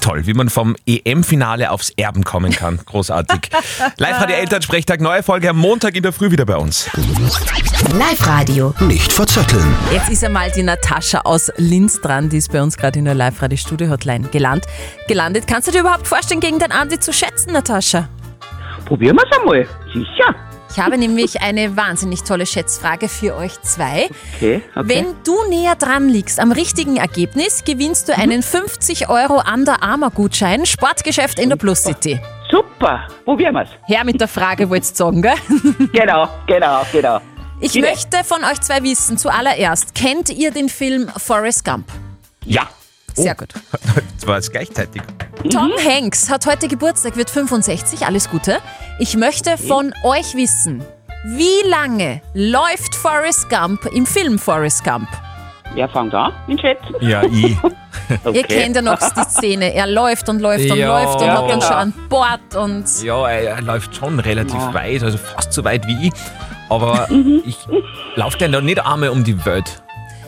Toll, 0.00 0.26
wie 0.26 0.34
man 0.34 0.48
vom 0.48 0.76
EM-Finale 0.86 1.70
aufs 1.70 1.90
Erben 1.90 2.24
kommen 2.24 2.52
kann. 2.52 2.78
Großartig. 2.84 3.50
Live-Radio 3.98 4.36
Elternsprechtag, 4.36 5.00
neue 5.00 5.22
Folge 5.22 5.50
am 5.50 5.58
Montag 5.58 5.94
in 5.94 6.02
der 6.02 6.12
Früh 6.12 6.30
wieder 6.30 6.46
bei 6.46 6.56
uns. 6.56 6.88
Live-Radio. 7.92 8.74
Nicht 8.80 9.12
verzetteln. 9.12 9.74
Jetzt 9.92 10.10
ist 10.10 10.24
einmal 10.24 10.50
die 10.50 10.62
Natascha 10.62 11.20
aus 11.20 11.52
Linz 11.56 12.00
dran, 12.00 12.28
die 12.28 12.38
ist 12.38 12.50
bei 12.52 12.62
uns 12.62 12.76
gerade 12.76 12.98
in 12.98 13.04
der 13.04 13.14
Live-Radio-Studio-Hotline 13.14 14.28
gelandet. 14.28 14.68
gelandet. 15.06 15.46
Kannst 15.46 15.68
du 15.68 15.72
dir 15.72 15.80
überhaupt 15.80 16.06
vorstellen, 16.06 16.40
gegen 16.40 16.58
den 16.58 16.72
Andi 16.72 16.98
zu 16.98 17.12
schätzen, 17.12 17.52
Natascha? 17.52 18.08
Probieren 18.86 19.16
wir 19.16 19.24
es 19.30 19.38
einmal. 19.38 19.68
Sicher. 19.92 20.34
Ich 20.72 20.78
habe 20.78 20.96
nämlich 20.98 21.40
eine 21.42 21.76
wahnsinnig 21.76 22.22
tolle 22.22 22.46
Schätzfrage 22.46 23.08
für 23.08 23.34
euch 23.36 23.60
zwei. 23.62 24.08
Okay, 24.36 24.62
okay. 24.74 24.88
Wenn 24.88 25.06
du 25.24 25.34
näher 25.48 25.74
dran 25.74 26.08
liegst 26.08 26.38
am 26.38 26.52
richtigen 26.52 26.96
Ergebnis, 26.96 27.64
gewinnst 27.64 28.08
Mhm. 28.08 28.12
du 28.12 28.18
einen 28.18 28.42
50 28.42 29.08
Euro 29.08 29.42
Under 29.52 29.82
Armour 29.82 30.10
Gutschein, 30.10 30.64
Sportgeschäft 30.66 31.38
in 31.40 31.48
der 31.48 31.56
Plus 31.56 31.82
City. 31.82 32.20
Super, 32.50 33.06
probieren 33.24 33.54
wir's. 33.54 33.68
Her 33.86 34.04
mit 34.04 34.20
der 34.20 34.28
Frage, 34.28 34.70
wolltest 34.70 34.98
du 34.98 35.04
sagen, 35.04 35.22
gell? 35.22 35.34
Genau, 35.92 36.28
genau, 36.46 36.82
genau. 36.92 37.20
Ich 37.60 37.72
Bitte. 37.72 37.88
möchte 37.88 38.24
von 38.24 38.42
euch 38.44 38.60
zwei 38.60 38.82
wissen, 38.82 39.18
zuallererst, 39.18 39.94
kennt 39.94 40.30
ihr 40.30 40.50
den 40.50 40.68
Film 40.68 41.08
Forrest 41.16 41.64
Gump? 41.64 41.86
Ja. 42.44 42.68
Sehr 43.14 43.34
gut. 43.34 43.52
Das 44.18 44.26
war 44.26 44.38
es 44.38 44.50
gleichzeitig. 44.50 45.02
Tom 45.50 45.72
Hanks 45.84 46.28
hat 46.30 46.46
heute 46.46 46.68
Geburtstag, 46.68 47.16
wird 47.16 47.30
65, 47.30 48.06
alles 48.06 48.28
Gute. 48.30 48.58
Ich 48.98 49.16
möchte 49.16 49.56
von 49.58 49.92
euch 50.04 50.34
wissen, 50.34 50.84
wie 51.24 51.68
lange 51.68 52.20
läuft 52.34 52.94
Forrest 52.94 53.48
Gump 53.50 53.86
im 53.86 54.06
Film 54.06 54.38
Forrest 54.38 54.84
Gump? 54.84 55.08
Wer 55.74 55.88
fängt 55.88 56.12
an? 56.14 56.32
In 56.48 56.58
Schätzen? 56.58 56.94
Ja, 57.00 57.22
ich. 57.30 57.56
Ihr 58.32 58.42
kennt 58.42 58.74
ja 58.74 58.82
noch 58.82 58.98
die 58.98 59.22
Szene. 59.30 59.72
Er 59.72 59.86
läuft 59.86 60.28
und 60.28 60.40
läuft 60.40 60.68
und 60.70 60.76
Ja, 60.76 61.00
läuft 61.00 61.20
und 61.20 61.26
ja, 61.26 61.32
hat 61.34 61.42
dann 61.42 61.60
genau. 61.60 61.66
schon 61.66 61.76
an 61.76 61.94
Bord 62.08 62.56
und 62.56 63.02
Ja, 63.04 63.28
er, 63.28 63.50
er 63.56 63.62
läuft 63.62 63.94
schon 63.94 64.18
relativ 64.18 64.54
Ja. 64.54 64.74
weit, 64.74 65.02
also 65.04 65.16
fast 65.16 65.52
so 65.52 65.62
weit 65.64 65.86
wie 65.86 66.08
ich. 66.08 66.12
Aber 66.68 67.08
ich 67.44 67.56
laufe 68.16 68.38
ja 68.40 68.48
noch 68.48 68.62
nicht 68.62 68.84
einmal 68.84 69.10
um 69.10 69.22
die 69.22 69.44
Welt. 69.46 69.82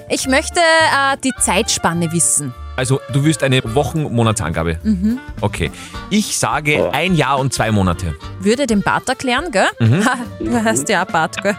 ich 0.08 0.28
möchte 0.28 0.60
äh, 0.60 1.16
die 1.24 1.32
Zeitspanne 1.40 2.12
wissen. 2.12 2.54
Also, 2.76 3.00
du 3.12 3.24
willst 3.24 3.42
eine 3.42 3.60
Wochen-Monatsangabe. 3.74 4.78
Mhm. 4.82 5.18
Okay. 5.40 5.70
Ich 6.10 6.38
sage 6.38 6.90
ein 6.92 7.14
Jahr 7.14 7.38
und 7.38 7.52
zwei 7.52 7.70
Monate. 7.70 8.14
Würde 8.40 8.66
den 8.66 8.82
Bart 8.82 9.08
erklären, 9.08 9.50
gell? 9.52 9.66
Mhm. 9.78 10.04
Ha, 10.06 10.14
du 10.40 10.64
hast 10.64 10.88
ja 10.88 11.02
auch 11.04 11.06
Bart, 11.10 11.42
gell? 11.42 11.56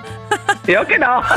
Ja, 0.68 0.84
genau. 0.84 1.22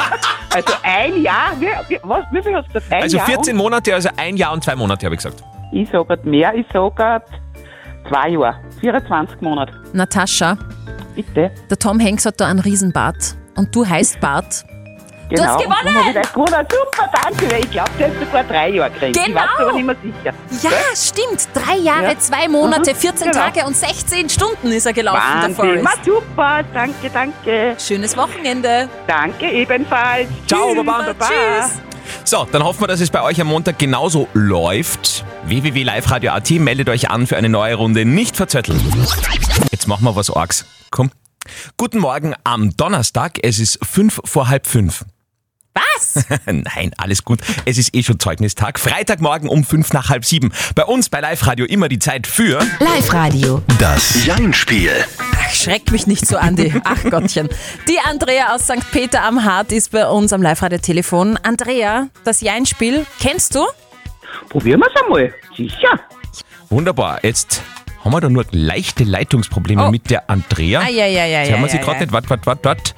Also 0.55 0.73
ein 0.85 1.21
Jahr, 1.21 1.51
wie, 1.61 1.67
wie, 1.89 1.99
was, 2.03 2.25
wie 2.31 2.43
viel 2.43 2.55
hast 2.57 2.69
du 2.69 2.73
gesagt? 2.73 2.91
Ein 2.95 3.03
Also 3.03 3.19
Jahr 3.19 3.27
14 3.27 3.55
Monate, 3.55 3.93
also 3.93 4.09
ein 4.17 4.39
Jahr 4.39 4.55
und 4.55 4.65
zwei 4.65 4.75
Monate, 4.75 5.05
habe 5.05 5.15
ich 5.15 5.23
gesagt. 5.23 5.45
Ich 5.71 5.91
sage 5.91 6.19
mehr, 6.23 6.55
ich 6.55 6.65
sage 6.73 7.23
zwei 8.09 8.31
Jahre. 8.31 8.55
24 8.81 9.39
Monate. 9.43 9.75
Natascha, 9.93 10.57
Bitte. 11.15 11.51
der 11.69 11.79
Tom 11.79 12.01
Hanks 12.01 12.25
hat 12.25 12.41
da 12.41 12.47
einen 12.47 12.61
Riesenbart 12.61 13.37
und 13.57 13.75
du 13.77 13.87
heißt 13.87 14.19
Bart. 14.21 14.65
Genau. 15.29 15.43
Du 15.43 15.49
hast 15.49 15.65
Und 15.65 15.71
darum 15.73 15.87
gewonnen! 15.87 16.15
hab 16.15 16.25
ich 16.25 16.33
gewonnen. 16.33 16.67
Super, 16.71 17.11
danke. 17.23 17.59
Ich 17.59 17.71
glaube, 17.71 17.91
du 17.99 18.05
hast 18.05 18.15
sogar 18.21 18.45
drei 18.45 18.69
Jahre 18.71 18.91
gekriegt. 18.93 19.17
Ich 19.17 19.25
Genau. 19.25 19.41
weiß 19.41 19.49
aber 19.59 19.73
nicht 19.73 19.87
mehr 19.87 19.97
sicher. 20.03 20.35
Ja, 20.63 20.71
stimmt. 20.95 21.49
Drei 21.53 21.77
Jahre, 21.79 22.13
Ja. 22.13 22.19
zwei 22.19 22.49
Monate, 22.49 22.93
Mhm, 22.93 22.97
14 22.97 23.31
genau. 23.33 23.45
Tage 23.45 23.65
und 23.67 23.77
16 23.77 24.29
Stunden 24.31 24.71
ist 24.73 24.87
er 24.87 24.93
gelaufen, 24.93 25.21
der 25.43 25.43
Wahnsinn. 25.59 25.83
Ma, 25.83 25.91
Forrest. 25.91 26.05
super, 26.05 26.63
danke, 26.73 27.11
danke. 27.13 27.77
Schönes 27.79 28.17
Wochenende. 28.17 28.89
Danke 29.07 29.51
ebenfalls. 29.51 30.29
Ciao, 30.47 30.73
Tschüss, 30.75 30.85
Baba. 30.87 31.05
Tschüss. 31.19 31.71
So, 32.23 32.47
dann 32.53 32.63
hoffen 32.63 32.83
wir, 32.83 32.87
dass 32.87 33.01
es 33.01 33.11
bei 33.11 33.21
euch 33.23 33.41
am 33.41 33.49
Montag 33.49 33.79
genauso 33.81 34.29
läuft. 34.33 35.25
www.liveradio.at 35.45 36.51
meldet 36.53 36.89
euch 36.89 37.11
an 37.11 37.27
für 37.27 37.37
eine 37.37 37.49
neue 37.49 37.75
Runde. 37.75 38.05
Nicht 38.05 38.37
verzötteln. 38.37 38.81
Jetzt 39.73 39.89
machen 39.89 40.05
wir 40.05 40.15
was 40.15 40.31
Orgs. 40.31 40.65
Komm. 40.91 41.11
Guten 41.77 41.99
Morgen 41.99 42.35
am 42.45 42.77
Donnerstag. 42.77 43.39
Es 43.43 43.59
ist 43.59 43.79
fünf 43.85 44.21
vor 44.25 44.49
halb 44.49 44.67
fünf. 44.67 45.05
Was? 45.77 46.25
Nein, 46.47 46.93
alles 46.97 47.23
gut. 47.25 47.41
Es 47.67 47.77
ist 47.77 47.95
eh 47.95 48.03
schon 48.03 48.19
Zeugnistag. 48.19 48.79
Freitagmorgen 48.81 49.49
um 49.49 49.63
fünf 49.63 49.93
nach 49.93 50.09
halb 50.09 50.25
sieben. 50.25 50.53
Bei 50.75 50.85
uns 50.85 51.09
bei 51.11 51.21
Live 51.21 51.47
Radio 51.47 51.67
immer 51.67 51.89
die 51.91 51.99
Zeit 51.99 52.27
für 52.27 52.59
Live-Radio. 52.81 53.63
Das 53.79 54.25
Jein-Spiel. 54.25 54.91
Ach, 55.39 55.51
schreck 55.53 55.93
mich 55.93 56.07
nicht 56.07 56.27
so, 56.27 56.39
Andi. 56.39 56.73
Ach 56.85 57.03
Gottchen. 57.11 57.49
Die 57.89 57.99
Andrea 57.99 58.55
aus 58.55 58.63
St. 58.65 58.91
Peter 58.91 59.23
am 59.23 59.45
Hart 59.45 59.71
ist 59.71 59.93
bei 59.93 60.07
uns 60.09 60.33
am 60.33 60.41
Live-Radio-Telefon. 60.43 61.39
Andrea, 61.43 62.09
das 62.25 62.41
Jeinspiel 62.41 63.05
kennst 63.21 63.55
du? 63.55 63.67
Probieren 64.49 64.81
wir 64.81 64.89
es 64.95 65.03
einmal. 65.03 65.35
Sicher. 65.57 66.01
Wunderbar. 66.71 67.21
Jetzt 67.23 67.63
haben 68.03 68.13
wir 68.13 68.21
da 68.21 68.29
nur 68.29 68.47
leichte 68.51 69.05
Leitungsprobleme 69.05 69.87
Oh. 69.87 69.91
mit 69.91 70.09
der 70.11 70.31
Andrea. 70.31 70.81
Ah, 70.81 70.89
ja, 70.89 71.07
ja, 71.07 71.27
ja, 71.27 71.41
Jetzt 71.41 71.51
hören 71.51 71.61
ja, 71.61 71.67
wir 71.67 71.69
sie 71.71 71.77
ja, 71.77 71.83
gerade 71.83 71.97
ja. 71.99 72.01
nicht. 72.05 72.13
Wart, 72.13 72.31
wart, 72.31 72.47
wart, 72.47 72.65
wart. 72.65 72.95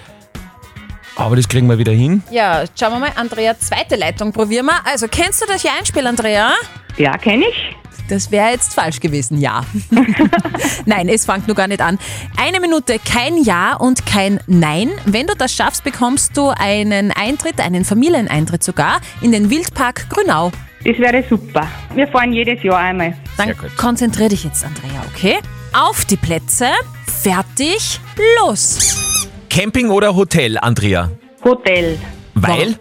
Aber 1.18 1.34
das 1.34 1.48
kriegen 1.48 1.68
wir 1.68 1.78
wieder 1.78 1.92
hin. 1.92 2.22
Ja, 2.30 2.64
schauen 2.78 2.92
wir 2.92 3.00
mal. 3.00 3.12
Andrea, 3.16 3.58
zweite 3.58 3.96
Leitung 3.96 4.32
probieren 4.32 4.66
wir. 4.66 4.86
Also, 4.86 5.08
kennst 5.08 5.42
du 5.42 5.46
das 5.46 5.64
Jeinspiel, 5.64 6.06
Andrea? 6.06 6.52
Ja, 6.96 7.18
kenne 7.18 7.44
ich. 7.50 7.76
Das 8.08 8.30
wäre 8.30 8.50
jetzt 8.50 8.72
falsch 8.72 9.00
gewesen, 9.00 9.38
ja. 9.38 9.64
Nein, 10.86 11.08
es 11.08 11.26
fängt 11.26 11.46
nur 11.46 11.56
gar 11.56 11.66
nicht 11.66 11.82
an. 11.82 11.98
Eine 12.38 12.60
Minute 12.60 12.98
kein 12.98 13.36
Ja 13.36 13.74
und 13.74 14.06
kein 14.06 14.40
Nein. 14.46 14.90
Wenn 15.04 15.26
du 15.26 15.34
das 15.34 15.52
schaffst, 15.52 15.84
bekommst 15.84 16.36
du 16.36 16.48
einen 16.48 17.10
Eintritt, 17.10 17.60
einen 17.60 17.84
Familieneintritt 17.84 18.64
sogar, 18.64 19.00
in 19.20 19.32
den 19.32 19.50
Wildpark 19.50 20.08
Grünau. 20.08 20.52
Das 20.84 20.98
wäre 20.98 21.22
super. 21.28 21.66
Wir 21.94 22.06
fahren 22.08 22.32
jedes 22.32 22.62
Jahr 22.62 22.78
einmal. 22.78 23.14
Dann 23.36 23.54
konzentrier 23.76 24.28
dich 24.28 24.44
jetzt, 24.44 24.64
Andrea, 24.64 25.02
okay? 25.12 25.36
Auf 25.74 26.04
die 26.04 26.16
Plätze, 26.16 26.68
fertig, 27.06 28.00
los! 28.40 29.07
Camping 29.50 29.90
oder 29.90 30.14
Hotel, 30.14 30.58
Andrea? 30.58 31.10
Hotel. 31.44 31.98
Weil? 32.34 32.76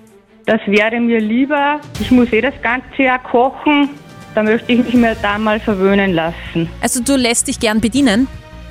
Das 0.45 0.59
wäre 0.65 1.00
mir 1.00 1.19
lieber. 1.19 1.79
Ich 2.00 2.12
muss 2.12 2.31
eh 2.31 2.41
das 2.41 2.53
ganze 2.62 3.03
Jahr 3.03 3.19
kochen. 3.19 3.89
Da 4.36 4.43
möchte 4.43 4.71
ich 4.71 4.83
mich 4.83 4.93
mir 4.93 5.15
da 5.21 5.38
mal 5.38 5.59
verwöhnen 5.59 6.13
lassen. 6.13 6.69
Also 6.81 7.01
du 7.03 7.15
lässt 7.15 7.47
dich 7.47 7.59
gern 7.59 7.81
bedienen? 7.81 8.27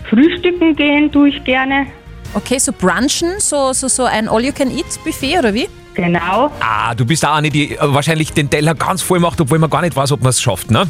Frühstücken 0.08 0.76
gehen 0.76 1.10
tue 1.10 1.30
ich 1.30 1.42
gerne. 1.44 1.86
Okay, 2.34 2.58
so 2.58 2.72
brunchen, 2.72 3.38
so, 3.40 3.72
so, 3.72 3.88
so 3.88 4.04
ein 4.04 4.28
All-You-Can-Eat-Buffet 4.28 5.38
oder 5.38 5.54
wie? 5.54 5.68
Genau. 5.94 6.50
Ah, 6.60 6.94
du 6.94 7.04
bist 7.06 7.24
auch 7.26 7.34
eine, 7.34 7.50
die 7.50 7.72
äh, 7.72 7.78
wahrscheinlich 7.80 8.32
den 8.32 8.50
Teller 8.50 8.74
ganz 8.74 9.02
voll 9.02 9.18
macht, 9.18 9.40
obwohl 9.40 9.58
man 9.58 9.70
gar 9.70 9.80
nicht 9.80 9.96
weiß, 9.96 10.12
ob 10.12 10.20
man 10.20 10.30
es 10.30 10.40
schafft, 10.40 10.70
ne? 10.70 10.86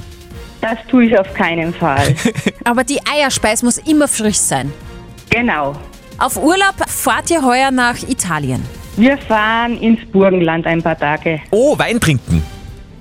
Das 0.61 0.79
tue 0.91 1.05
ich 1.07 1.19
auf 1.19 1.33
keinen 1.35 1.73
Fall. 1.73 2.15
Aber 2.65 2.83
die 2.83 2.99
Eierspeis 3.07 3.63
muss 3.63 3.79
immer 3.79 4.09
frisch 4.09 4.39
sein. 4.39 4.73
genau. 5.31 5.75
Auf 6.19 6.39
Urlaub 6.39 6.77
fahrt 6.89 7.31
ihr 7.31 7.43
heuer 7.45 7.71
nach 7.71 7.97
Italien. 8.09 8.63
Wir 8.97 9.19
fahren 9.19 9.79
ins 9.79 10.01
Burgenland 10.11 10.67
ein 10.67 10.83
paar 10.83 10.99
Tage. 10.99 11.41
Oh, 11.51 11.79
Wein 11.79 12.01
trinken. 12.01 12.43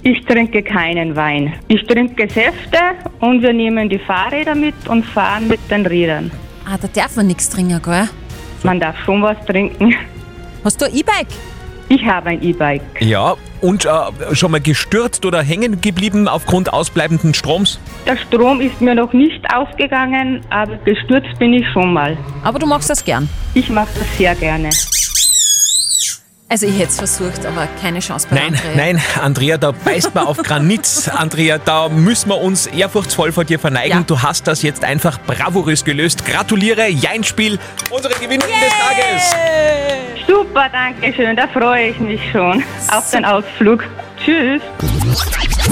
Ich 0.03 0.23
trinke 0.25 0.61
keinen 0.61 1.15
Wein. 1.15 1.53
Ich 1.69 1.81
trinke 1.87 2.27
Säfte 2.29 2.79
und 3.21 3.41
wir 3.41 3.53
nehmen 3.53 3.87
die 3.87 3.99
Fahrräder 3.99 4.53
mit 4.53 4.75
und 4.89 5.05
fahren 5.05 5.47
mit 5.47 5.59
den 5.71 5.85
Rädern. 5.85 6.29
Ah, 6.65 6.77
da 6.79 6.89
darf 6.89 7.15
man 7.15 7.27
nichts 7.27 7.49
trinken, 7.49 7.81
gell? 7.81 8.09
Man 8.63 8.79
darf 8.81 8.97
schon 9.05 9.21
was 9.21 9.37
trinken. 9.45 9.95
Hast 10.63 10.81
du 10.81 10.85
ein 10.85 10.93
E-Bike? 10.93 11.27
Ich 11.87 12.03
habe 12.05 12.29
ein 12.29 12.41
E-Bike. 12.41 12.81
Ja, 12.99 13.35
und 13.61 13.85
äh, 13.85 13.89
schon 14.33 14.51
mal 14.51 14.61
gestürzt 14.61 15.25
oder 15.25 15.41
hängen 15.41 15.81
geblieben 15.81 16.27
aufgrund 16.27 16.73
ausbleibenden 16.73 17.33
Stroms? 17.33 17.79
Der 18.07 18.17
Strom 18.17 18.59
ist 18.59 18.81
mir 18.81 18.95
noch 18.95 19.13
nicht 19.13 19.43
ausgegangen, 19.53 20.41
aber 20.49 20.77
gestürzt 20.77 21.37
bin 21.37 21.53
ich 21.53 21.65
schon 21.73 21.93
mal. 21.93 22.17
Aber 22.43 22.57
du 22.59 22.65
machst 22.65 22.89
das 22.89 23.03
gern. 23.03 23.29
Ich 23.53 23.69
mache 23.69 23.89
das 23.99 24.17
sehr 24.17 24.33
gerne. 24.35 24.69
Also 26.47 26.67
ich 26.67 26.77
hätte 26.77 26.89
es 26.89 26.97
versucht, 26.97 27.43
aber 27.45 27.67
keine 27.81 27.99
Chance 27.99 28.27
bei 28.29 28.35
Nein, 28.35 28.53
Andrea. 28.53 28.75
nein, 28.75 29.01
Andrea, 29.21 29.57
da 29.57 29.71
beißt 29.71 30.13
man 30.13 30.27
auf 30.27 30.37
Granit. 30.37 30.87
Andrea, 31.15 31.57
da 31.57 31.89
müssen 31.89 32.29
wir 32.29 32.39
uns 32.39 32.67
ehrfurchtsvoll 32.67 33.31
vor 33.31 33.45
dir 33.45 33.57
verneigen. 33.57 33.97
Ja. 33.97 34.03
Du 34.05 34.21
hast 34.21 34.45
das 34.47 34.61
jetzt 34.61 34.83
einfach 34.83 35.19
bravourös 35.25 35.83
gelöst. 35.83 36.23
Gratuliere, 36.23 36.87
Jeinspiel, 36.87 37.57
unsere 37.89 38.13
Gewinnerin 38.13 38.53
des 38.61 38.73
Tages. 38.79 40.14
Super, 40.27 40.69
danke 40.71 41.13
schön. 41.13 41.35
Da 41.35 41.47
freue 41.47 41.89
ich 41.89 41.99
mich 41.99 42.21
schon 42.31 42.63
auf 42.91 43.09
den 43.11 43.25
Ausflug. 43.25 43.83
Tschüss. 44.23 44.61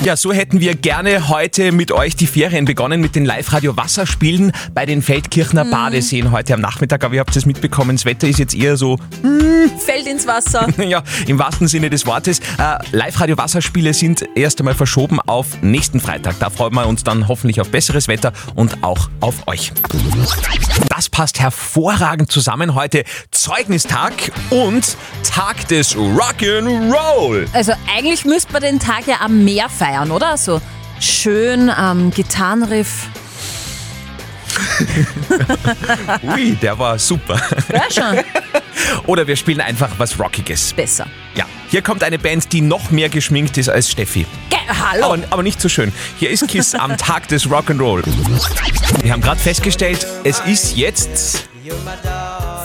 Ja, 0.03 0.17
so 0.17 0.33
hätten 0.33 0.59
wir 0.59 0.75
gerne 0.75 1.29
heute 1.29 1.71
mit 1.71 1.91
euch 1.91 2.15
die 2.15 2.27
Ferien 2.27 2.65
begonnen 2.65 2.99
mit 2.99 3.15
den 3.15 3.25
Live-Radio-Wasserspielen 3.25 4.51
bei 4.73 4.85
den 4.85 5.01
Feldkirchner 5.01 5.65
Badeseen 5.65 6.31
heute 6.31 6.55
am 6.55 6.61
Nachmittag. 6.61 7.03
Aber 7.03 7.13
ihr 7.13 7.21
habt 7.21 7.35
es 7.35 7.45
mitbekommen, 7.45 7.95
das 7.95 8.05
Wetter 8.05 8.27
ist 8.27 8.39
jetzt 8.39 8.53
eher 8.53 8.75
so, 8.75 8.97
Fällt 9.79 10.07
ins 10.07 10.27
Wasser. 10.27 10.67
ja, 10.83 11.03
im 11.27 11.39
wahrsten 11.39 11.67
Sinne 11.67 11.89
des 11.89 12.05
Wortes. 12.05 12.39
Äh, 12.39 12.77
Live-Radio-Wasserspiele 12.91 13.93
sind 13.93 14.25
erst 14.35 14.59
einmal 14.59 14.73
verschoben 14.73 15.19
auf 15.21 15.61
nächsten 15.61 15.99
Freitag. 15.99 16.39
Da 16.39 16.49
freuen 16.49 16.73
wir 16.73 16.85
uns 16.87 17.03
dann 17.03 17.27
hoffentlich 17.27 17.61
auf 17.61 17.69
besseres 17.69 18.07
Wetter 18.07 18.33
und 18.55 18.83
auch 18.83 19.09
auf 19.21 19.47
euch. 19.47 19.71
Das 20.89 21.09
passt 21.09 21.39
hervorragend 21.39 22.31
zusammen. 22.31 22.75
Heute 22.75 23.03
Zeugnistag 23.31 24.13
und 24.49 24.97
Tag 25.23 25.67
des 25.67 25.95
Rock'n'Roll. 25.95 27.47
Also 27.53 27.73
eigentlich 27.93 28.25
müsste 28.25 28.51
man 28.53 28.61
den 28.61 28.79
Tag 28.79 29.07
ja 29.07 29.21
am 29.21 29.32
Meer 29.33 29.69
feiern, 29.69 30.11
oder? 30.11 30.37
So 30.37 30.61
schön 30.99 31.69
am 31.69 32.11
Gitarrenriff. 32.11 33.07
Ui, 36.23 36.55
der 36.55 36.77
war 36.77 36.99
super. 36.99 37.41
Ja, 37.71 37.83
schon. 37.89 38.23
Oder 39.07 39.27
wir 39.27 39.35
spielen 39.35 39.61
einfach 39.61 39.89
was 39.97 40.19
Rockiges. 40.19 40.73
Besser. 40.73 41.07
Ja, 41.35 41.45
hier 41.69 41.81
kommt 41.81 42.03
eine 42.03 42.19
Band, 42.19 42.51
die 42.53 42.61
noch 42.61 42.91
mehr 42.91 43.09
geschminkt 43.09 43.57
ist 43.57 43.69
als 43.69 43.89
Steffi. 43.89 44.25
Ge 44.49 44.59
Hallo. 44.67 45.13
Aber, 45.13 45.23
aber 45.29 45.43
nicht 45.43 45.59
so 45.59 45.69
schön. 45.69 45.91
Hier 46.19 46.29
ist 46.29 46.47
Kiss 46.47 46.75
am 46.75 46.97
Tag 46.97 47.27
des 47.27 47.47
Rock'n'Roll. 47.47 48.03
Wir 49.01 49.11
haben 49.11 49.21
gerade 49.21 49.39
festgestellt, 49.39 50.05
es 50.23 50.39
ist 50.41 50.77
jetzt 50.77 51.49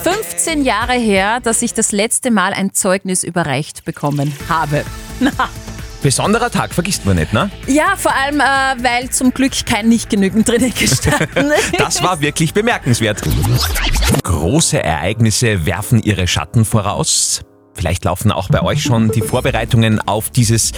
15 0.03 0.63
Jahre 0.63 0.93
her, 0.93 1.39
dass 1.41 1.61
ich 1.61 1.73
das 1.73 1.91
letzte 1.91 2.31
Mal 2.31 2.53
ein 2.53 2.73
Zeugnis 2.73 3.23
überreicht 3.23 3.85
bekommen 3.85 4.33
habe. 4.47 4.83
Besonderer 6.01 6.49
Tag, 6.49 6.73
vergisst 6.73 7.05
man 7.05 7.17
nicht, 7.17 7.33
ne? 7.33 7.49
Ja, 7.67 7.95
vor 7.95 8.13
allem, 8.15 8.39
äh, 8.39 8.83
weil 8.83 9.09
zum 9.09 9.33
Glück 9.33 9.53
kein 9.65 9.89
nicht 9.89 10.09
genügend 10.09 10.47
drinnen 10.47 10.73
gestanden 10.79 11.51
ist. 11.51 11.79
Das 11.79 12.03
war 12.03 12.21
wirklich 12.21 12.53
bemerkenswert. 12.53 13.21
Große 14.23 14.81
Ereignisse 14.81 15.65
werfen 15.65 16.01
ihre 16.01 16.27
Schatten 16.27 16.65
voraus. 16.65 17.41
Vielleicht 17.73 18.05
laufen 18.05 18.31
auch 18.31 18.49
bei 18.49 18.61
euch 18.61 18.83
schon 18.83 19.11
die 19.11 19.21
Vorbereitungen 19.21 20.01
auf 20.01 20.29
dieses 20.29 20.73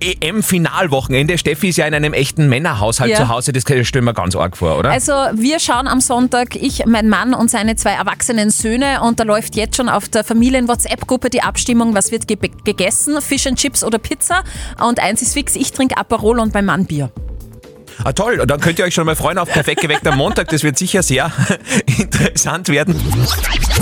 EM-Finalwochenende. 0.00 1.38
Steffi 1.38 1.68
ist 1.68 1.76
ja 1.78 1.86
in 1.86 1.94
einem 1.94 2.12
echten 2.12 2.48
Männerhaushalt 2.48 3.10
Ja. 3.10 3.16
zu 3.18 3.28
Hause, 3.28 3.52
das 3.52 3.62
stellen 3.62 4.04
wir 4.04 4.14
ganz 4.14 4.36
arg 4.36 4.56
vor, 4.56 4.78
oder? 4.78 4.90
Also 4.90 5.12
wir 5.34 5.58
schauen 5.60 5.88
am 5.88 6.00
Sonntag, 6.00 6.54
ich, 6.56 6.84
mein 6.86 7.08
Mann 7.08 7.34
und 7.34 7.50
seine 7.50 7.76
zwei 7.76 7.92
erwachsenen 7.92 8.50
Söhne 8.50 9.00
und 9.02 9.20
da 9.20 9.24
läuft 9.24 9.56
jetzt 9.56 9.76
schon 9.76 9.88
auf 9.88 10.08
der 10.08 10.24
Familien-WhatsApp-Gruppe 10.24 11.30
die 11.30 11.42
Abstimmung, 11.42 11.94
was 11.94 12.10
wird 12.12 12.28
ge 12.28 12.36
gegessen, 12.64 13.20
Fish 13.20 13.46
and 13.46 13.58
Chips 13.58 13.82
oder 13.84 13.98
Pizza 13.98 14.42
und 14.86 15.00
eins 15.00 15.22
ist 15.22 15.32
fix, 15.34 15.56
ich 15.56 15.72
trinke 15.72 15.96
Aperol 15.96 16.38
und 16.40 16.52
mein 16.54 16.64
Mann 16.64 16.84
Bier. 16.86 17.10
Ah, 18.04 18.12
toll, 18.12 18.44
dann 18.46 18.60
könnt 18.60 18.78
ihr 18.78 18.84
euch 18.84 18.92
schon 18.94 19.06
mal 19.06 19.16
freuen 19.16 19.38
auf 19.38 19.48
Perfekt 19.48 19.80
geweckt 19.80 20.06
am 20.06 20.18
Montag. 20.18 20.48
Das 20.48 20.62
wird 20.62 20.76
sicher 20.76 21.02
sehr 21.02 21.32
interessant 21.98 22.68
werden. 22.68 22.94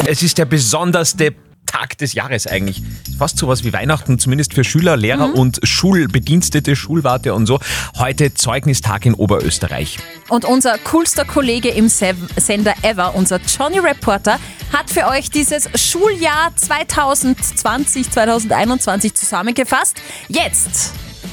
Es 0.06 0.22
ist 0.22 0.38
der 0.38 0.44
besonderste 0.44 1.34
Tag 1.74 1.98
des 1.98 2.14
Jahres 2.14 2.46
eigentlich. 2.46 2.82
Fast 3.18 3.38
sowas 3.38 3.64
wie 3.64 3.72
Weihnachten, 3.72 4.20
zumindest 4.20 4.54
für 4.54 4.62
Schüler, 4.62 4.96
Lehrer 4.96 5.34
und 5.34 5.58
Schulbedienstete, 5.64 6.76
Schulwarte 6.76 7.34
und 7.34 7.46
so. 7.46 7.58
Heute 7.98 8.32
Zeugnistag 8.32 9.06
in 9.06 9.14
Oberösterreich. 9.14 9.98
Und 10.28 10.44
unser 10.44 10.78
coolster 10.78 11.24
Kollege 11.24 11.70
im 11.70 11.88
Sender 11.88 12.74
ever, 12.82 13.16
unser 13.16 13.40
Johnny 13.40 13.80
Reporter, 13.80 14.38
hat 14.72 14.90
für 14.90 15.08
euch 15.08 15.30
dieses 15.30 15.68
Schuljahr 15.74 16.54
2020, 16.54 18.10
2021 18.10 19.14
zusammengefasst. 19.14 19.96
Jetzt 20.28 20.92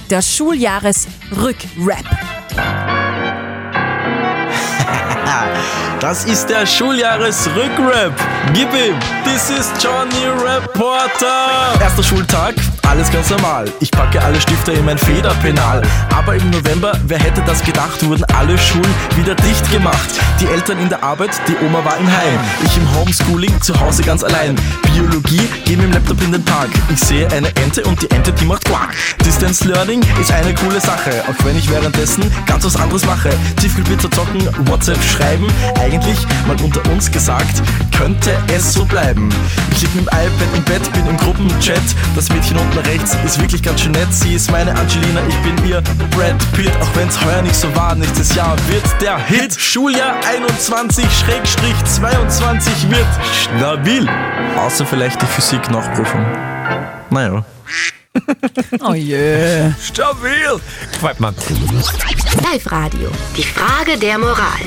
der 0.09 0.23
Schuljahresrückrap. 0.23 3.10
Das 6.01 6.25
ist 6.25 6.47
der 6.47 6.65
Schuljahresrückrap. 6.65 8.11
Gib 8.55 8.69
ihm, 8.73 8.95
this 9.23 9.51
is 9.51 9.71
Johnny 9.79 10.25
Reporter. 10.43 11.79
Erster 11.79 12.01
Schultag, 12.01 12.55
alles 12.91 13.09
ganz 13.09 13.29
normal. 13.29 13.71
Ich 13.79 13.89
packe 13.89 14.21
alle 14.21 14.39
Stifte 14.41 14.73
in 14.73 14.83
mein 14.83 14.97
Federpenal. 14.97 15.81
Aber 16.13 16.35
im 16.35 16.49
November, 16.49 16.91
wer 17.07 17.19
hätte 17.19 17.41
das 17.45 17.63
gedacht, 17.63 18.05
wurden 18.05 18.25
alle 18.35 18.57
Schulen 18.57 18.93
wieder 19.15 19.33
dicht 19.33 19.71
gemacht. 19.71 20.09
Die 20.41 20.47
Eltern 20.47 20.77
in 20.77 20.89
der 20.89 21.01
Arbeit, 21.01 21.29
die 21.47 21.55
Oma 21.65 21.85
war 21.85 21.97
im 21.97 22.07
Heim. 22.07 22.39
Ich 22.65 22.75
im 22.75 22.93
Homeschooling, 22.93 23.61
zu 23.61 23.79
Hause 23.79 24.03
ganz 24.03 24.25
allein. 24.25 24.55
Biologie, 24.83 25.39
geh 25.63 25.77
mit 25.77 25.85
dem 25.85 25.93
Laptop 25.93 26.21
in 26.21 26.33
den 26.33 26.43
Park. 26.43 26.67
Ich 26.89 26.99
sehe 26.99 27.31
eine 27.31 27.47
Ente 27.55 27.81
und 27.83 28.01
die 28.01 28.11
Ente, 28.11 28.33
die 28.33 28.43
macht 28.43 28.65
Quack. 28.65 28.93
Distance 29.25 29.65
Learning 29.65 30.01
ist 30.19 30.31
eine 30.33 30.53
coole 30.55 30.81
Sache, 30.81 31.23
auch 31.29 31.45
wenn 31.45 31.57
ich 31.57 31.71
währenddessen 31.71 32.29
ganz 32.45 32.65
was 32.65 32.75
anderes 32.75 33.05
mache. 33.05 33.29
Tiefkühlpizza 33.61 34.11
zocken, 34.11 34.41
WhatsApp 34.67 35.01
schreiben. 35.01 35.47
Eigentlich, 35.79 36.17
mal 36.45 36.57
unter 36.61 36.81
uns 36.91 37.09
gesagt, 37.09 37.61
könnte 37.97 38.31
es 38.53 38.73
so 38.73 38.83
bleiben. 38.83 39.29
Ich 39.71 39.81
lieg 39.81 39.95
mit 39.95 40.05
dem 40.05 40.09
iPad 40.09 40.57
im 40.57 40.63
Bett, 40.63 40.93
bin 40.93 41.07
im 41.07 41.17
Gruppenchat. 41.17 41.81
Das 42.15 42.27
Mädchen 42.29 42.57
unten 42.57 42.80
rechts 42.85 43.15
ist 43.25 43.39
wirklich 43.39 43.63
ganz 43.63 43.81
schön 43.81 43.91
nett. 43.91 44.07
Sie 44.11 44.35
ist 44.35 44.51
meine 44.51 44.71
Angelina, 44.71 45.21
ich 45.27 45.35
bin 45.37 45.55
ihr 45.67 45.81
Brad 46.11 46.37
Pitt. 46.53 46.71
Auch 46.81 46.95
wenn's 46.95 47.19
heuer 47.23 47.41
nicht 47.41 47.55
so 47.55 47.73
war, 47.75 47.95
nächstes 47.95 48.35
Jahr 48.35 48.55
wird 48.67 48.83
der 49.01 49.17
Hit. 49.17 49.59
Schuljahr 49.59 50.15
21-22 50.21 52.89
wird 52.89 53.07
stabil. 53.33 54.07
Außer 54.57 54.85
vielleicht 54.85 55.21
die 55.21 55.25
Physik-Nachprüfung. 55.25 56.25
Naja. 57.09 57.43
Oh 58.81 58.93
je. 58.93 59.71
Stabil. 59.81 60.59
Gefällt 60.91 61.19
mir. 61.21 61.33
Live-Radio. 62.43 63.09
Die 63.37 63.43
Frage 63.43 63.97
der 63.97 64.17
Moral. 64.17 64.59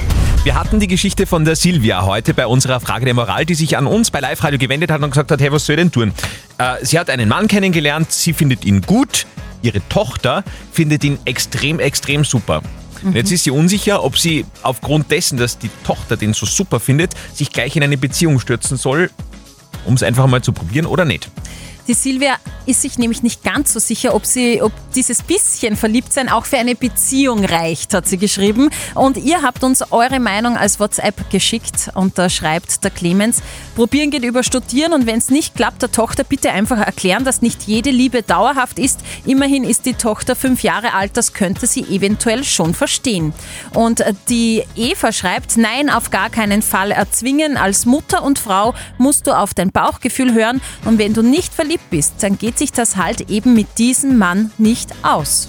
Wir 0.45 0.57
hatten 0.57 0.79
die 0.79 0.89
Geschichte 0.89 1.25
von 1.25 1.47
der 1.47 1.57
Silvia 1.57 2.05
heute 2.05 2.35
bei 2.35 2.47
unserer 2.47 2.79
Frage 2.79 3.07
der 3.07 3.15
Moral, 3.15 3.47
die 3.47 3.55
sich 3.55 3.79
an 3.79 3.87
uns 3.87 4.11
bei 4.11 4.21
Live 4.21 4.45
Radio 4.45 4.59
gewendet 4.59 4.91
hat 4.91 5.03
und 5.03 5.09
gesagt 5.09 5.31
hat, 5.31 5.41
hey, 5.41 5.51
was 5.51 5.65
soll 5.65 5.77
ich 5.77 5.81
denn 5.81 5.91
tun? 5.91 6.13
Äh, 6.59 6.85
sie 6.85 6.99
hat 6.99 7.09
einen 7.09 7.31
Mann 7.31 7.49
kennengelernt, 7.49 8.13
sie 8.13 8.35
findet 8.35 8.63
ihn 8.67 8.83
gut, 8.83 9.25
ihre 9.63 9.81
Tochter 9.89 10.45
findet 10.71 11.03
ihn 11.03 11.19
extrem, 11.25 11.81
extrem 11.81 12.25
super. 12.25 12.61
Und 13.03 13.17
Jetzt 13.17 13.33
ist 13.33 13.45
sie 13.45 13.53
unsicher, 13.53 14.05
ob 14.05 14.19
sie 14.19 14.45
aufgrund 14.63 15.11
dessen, 15.11 15.39
dass 15.39 15.57
die 15.57 15.71
Tochter 15.83 16.19
den 16.19 16.35
so 16.35 16.45
super 16.45 16.79
findet, 16.79 17.13
sich 17.33 17.51
gleich 17.51 17.75
in 17.77 17.83
eine 17.83 17.97
Beziehung 17.97 18.39
stürzen 18.39 18.77
soll, 18.77 19.11
um 19.87 19.95
es 19.95 20.03
einfach 20.03 20.27
mal 20.27 20.43
zu 20.43 20.53
probieren 20.53 20.85
oder 20.85 21.07
nicht. 21.07 21.31
Die 21.87 21.95
Silvia 21.95 22.37
ist 22.65 22.81
sich 22.81 22.97
nämlich 22.97 23.23
nicht 23.23 23.43
ganz 23.43 23.75
so 23.75 23.79
sicher, 23.79 24.15
ob, 24.15 24.25
sie, 24.25 24.63
ob 24.63 24.73
dieses 24.95 25.23
bisschen 25.23 25.77
Verliebtsein 25.77 26.31
auch 26.31 26.47
für 26.47 26.57
eine 26.57 26.75
Beziehung 26.75 27.45
reicht, 27.45 27.93
hat 27.93 28.09
sie 28.09 28.17
geschrieben. 28.17 28.71
Und 28.95 29.19
ihr 29.19 29.43
habt 29.43 29.63
uns 29.65 29.93
eure 29.93 30.19
Meinung 30.19 30.57
als 30.57 30.81
WhatsApp 30.81 31.31
geschickt 31.31 31.91
und 31.95 32.17
da 32.17 32.31
schreibt 32.31 32.83
der 32.83 32.91
Clemens, 32.91 33.43
probieren 33.77 34.11
geht 34.11 34.25
über 34.25 34.43
studieren 34.43 34.95
und 34.95 35.07
wenn 35.07 35.19
es 35.19 35.29
nicht 35.29 35.57
klappt, 35.57 35.83
der 35.83 35.93
Tochter 35.93 36.25
bitte 36.25 36.53
einfach 36.53 36.79
erklären, 36.79 37.25
dass 37.25 37.43
nicht 37.43 37.65
jede 37.65 37.91
Liebe 37.91 38.23
dauerhaft 38.23 38.79
ist. 38.79 39.01
Immerhin 39.27 39.65
ist 39.65 39.85
die 39.85 39.95
Tochter 39.95 40.37
fünf 40.37 40.63
Jahre 40.63 40.95
alt, 40.95 41.19
das 41.19 41.35
könnte 41.35 41.67
sie 41.67 41.83
eventuell 41.83 42.45
schon 42.45 42.73
verstehen. 42.73 43.35
Und 43.75 44.03
die 44.31 44.63
Eva 44.75 45.13
schreibt, 45.13 45.59
nein, 45.59 45.91
auf 45.91 46.11
gar 46.11 46.31
keinen 46.31 46.63
Fall 46.63 46.93
erzwingen. 46.93 47.59
Als 47.59 47.85
Mutter 47.85 48.23
und 48.23 48.39
Frau 48.39 48.73
musst 48.97 49.27
du 49.27 49.33
auf 49.33 49.53
dein 49.53 49.71
Bauchgefühl 49.71 50.33
hören 50.33 50.63
und 50.87 50.99
wenn 50.99 51.13
du 51.13 51.23
nicht 51.23 51.53
verliebt 51.53 51.74
bist, 51.91 52.15
dann 52.21 52.39
geht 52.39 52.59
sich 52.59 52.73
das 52.73 52.97
halt 52.97 53.31
eben 53.31 53.55
mit 53.55 53.79
diesem 53.79 54.19
Mann 54.19 54.51
nicht 54.59 54.91
aus. 55.03 55.49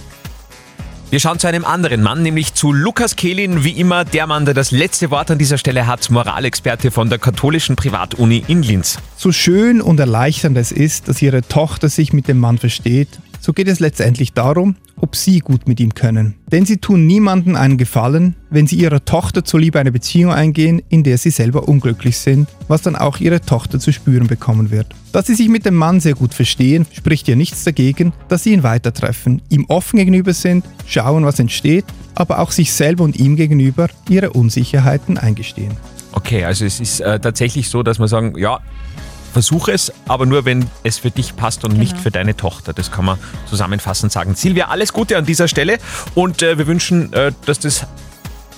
Wir 1.11 1.19
schauen 1.19 1.37
zu 1.37 1.47
einem 1.47 1.65
anderen 1.65 2.01
Mann, 2.01 2.23
nämlich 2.23 2.55
zu 2.55 2.73
Lukas 2.73 3.15
Kehlin, 3.15 3.63
wie 3.63 3.71
immer 3.71 4.03
der 4.03 4.25
Mann, 4.25 4.45
der 4.45 4.53
das 4.53 4.71
letzte 4.71 5.11
Wort 5.11 5.29
an 5.29 5.37
dieser 5.37 5.57
Stelle 5.57 5.85
hat, 5.85 6.09
Moralexperte 6.09 6.89
von 6.89 7.09
der 7.09 7.19
katholischen 7.19 7.75
Privatuni 7.75 8.43
in 8.47 8.63
Linz. 8.63 8.97
So 9.15 9.31
schön 9.31 9.81
und 9.81 9.99
erleichternd 9.99 10.57
es 10.57 10.71
ist, 10.71 11.07
dass 11.07 11.21
ihre 11.21 11.43
Tochter 11.43 11.89
sich 11.89 12.11
mit 12.11 12.27
dem 12.27 12.39
Mann 12.39 12.57
versteht, 12.57 13.07
so 13.45 13.53
geht 13.53 13.67
es 13.67 13.79
letztendlich 13.79 14.33
darum, 14.33 14.75
ob 14.99 15.15
sie 15.15 15.37
gut 15.37 15.67
mit 15.67 15.79
ihm 15.79 15.93
können. 15.93 16.33
Denn 16.51 16.65
sie 16.65 16.77
tun 16.77 17.05
niemandem 17.05 17.55
einen 17.55 17.77
Gefallen, 17.77 18.35
wenn 18.49 18.65
sie 18.65 18.77
ihrer 18.77 19.05
Tochter 19.05 19.45
zuliebe 19.45 19.79
eine 19.79 19.91
Beziehung 19.91 20.33
eingehen, 20.33 20.81
in 20.89 21.03
der 21.03 21.19
sie 21.19 21.29
selber 21.29 21.67
unglücklich 21.67 22.17
sind, 22.17 22.49
was 22.67 22.81
dann 22.81 22.95
auch 22.95 23.19
ihre 23.19 23.41
Tochter 23.41 23.79
zu 23.79 23.93
spüren 23.93 24.25
bekommen 24.25 24.71
wird. 24.71 24.87
Dass 25.11 25.27
sie 25.27 25.35
sich 25.35 25.47
mit 25.47 25.63
dem 25.63 25.75
Mann 25.75 25.99
sehr 25.99 26.15
gut 26.15 26.33
verstehen, 26.33 26.87
spricht 26.91 27.27
ja 27.27 27.35
nichts 27.35 27.63
dagegen, 27.63 28.13
dass 28.29 28.41
sie 28.41 28.53
ihn 28.53 28.63
weitertreffen, 28.63 29.43
ihm 29.49 29.65
offen 29.67 29.97
gegenüber 29.97 30.33
sind, 30.33 30.65
schauen, 30.87 31.23
was 31.23 31.37
entsteht, 31.37 31.85
aber 32.15 32.39
auch 32.39 32.49
sich 32.49 32.73
selber 32.73 33.03
und 33.03 33.15
ihm 33.17 33.35
gegenüber 33.35 33.89
ihre 34.09 34.31
Unsicherheiten 34.31 35.19
eingestehen. 35.19 35.77
Okay, 36.13 36.45
also 36.45 36.65
es 36.65 36.79
ist 36.79 36.99
äh, 37.01 37.19
tatsächlich 37.19 37.69
so, 37.69 37.83
dass 37.83 37.99
man 37.99 38.07
sagen, 38.07 38.35
ja, 38.39 38.59
versuche 39.35 39.73
es, 39.73 39.91
aber 40.07 40.25
nur 40.25 40.45
wenn 40.45 40.65
es 40.83 40.97
für 40.97 41.11
dich 41.11 41.35
passt 41.35 41.65
und 41.65 41.77
nicht 41.77 41.97
für 41.97 42.09
deine 42.09 42.37
Tochter. 42.37 42.71
Das 42.71 42.89
kann 42.89 43.03
man 43.03 43.17
zusammenfassend 43.49 44.13
sagen. 44.13 44.33
Silvia, 44.33 44.69
alles 44.69 44.93
Gute 44.93 45.17
an 45.17 45.25
dieser 45.25 45.49
Stelle 45.49 45.77
und 46.13 46.41
äh, 46.41 46.57
wir 46.57 46.67
wünschen, 46.67 47.11
äh, 47.11 47.33
dass 47.45 47.59
das 47.59 47.85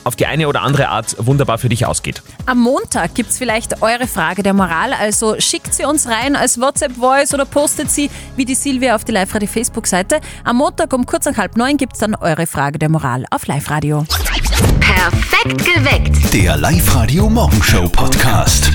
auf 0.03 0.15
die 0.15 0.27
eine 0.27 0.47
oder 0.47 0.61
andere 0.61 0.89
Art 0.89 1.15
wunderbar 1.17 1.57
für 1.57 1.67
dich 1.67 1.87
ausgeht. 1.87 2.21
Am 2.45 2.59
Montag 2.59 3.15
gibt 3.15 3.31
es 3.31 3.39
vielleicht 3.39 3.81
eure 3.81 4.05
Frage 4.05 4.43
der 4.43 4.53
Moral, 4.53 4.93
also 4.93 5.39
schickt 5.39 5.73
sie 5.73 5.83
uns 5.83 6.07
rein 6.07 6.35
als 6.35 6.61
WhatsApp-Voice 6.61 7.33
oder 7.33 7.45
postet 7.45 7.89
sie 7.89 8.11
wie 8.35 8.45
die 8.45 8.53
Silvia 8.53 8.93
auf 8.93 9.03
die 9.03 9.13
Live-Radio 9.13 9.47
Facebook-Seite. 9.47 10.21
Am 10.43 10.57
Montag 10.57 10.93
um 10.93 11.07
kurz 11.07 11.25
nach 11.25 11.37
halb 11.37 11.57
neun 11.57 11.77
gibt 11.77 11.93
es 11.93 11.99
dann 12.01 12.13
eure 12.13 12.45
Frage 12.45 12.77
der 12.77 12.89
Moral 12.89 13.25
auf 13.31 13.47
Live-Radio. 13.47 14.05
Perfekt 14.79 15.65
geweckt. 15.65 16.33
Der 16.35 16.55
Live-Radio 16.55 17.27
Morgenshow 17.31 17.89
Podcast. 17.89 18.71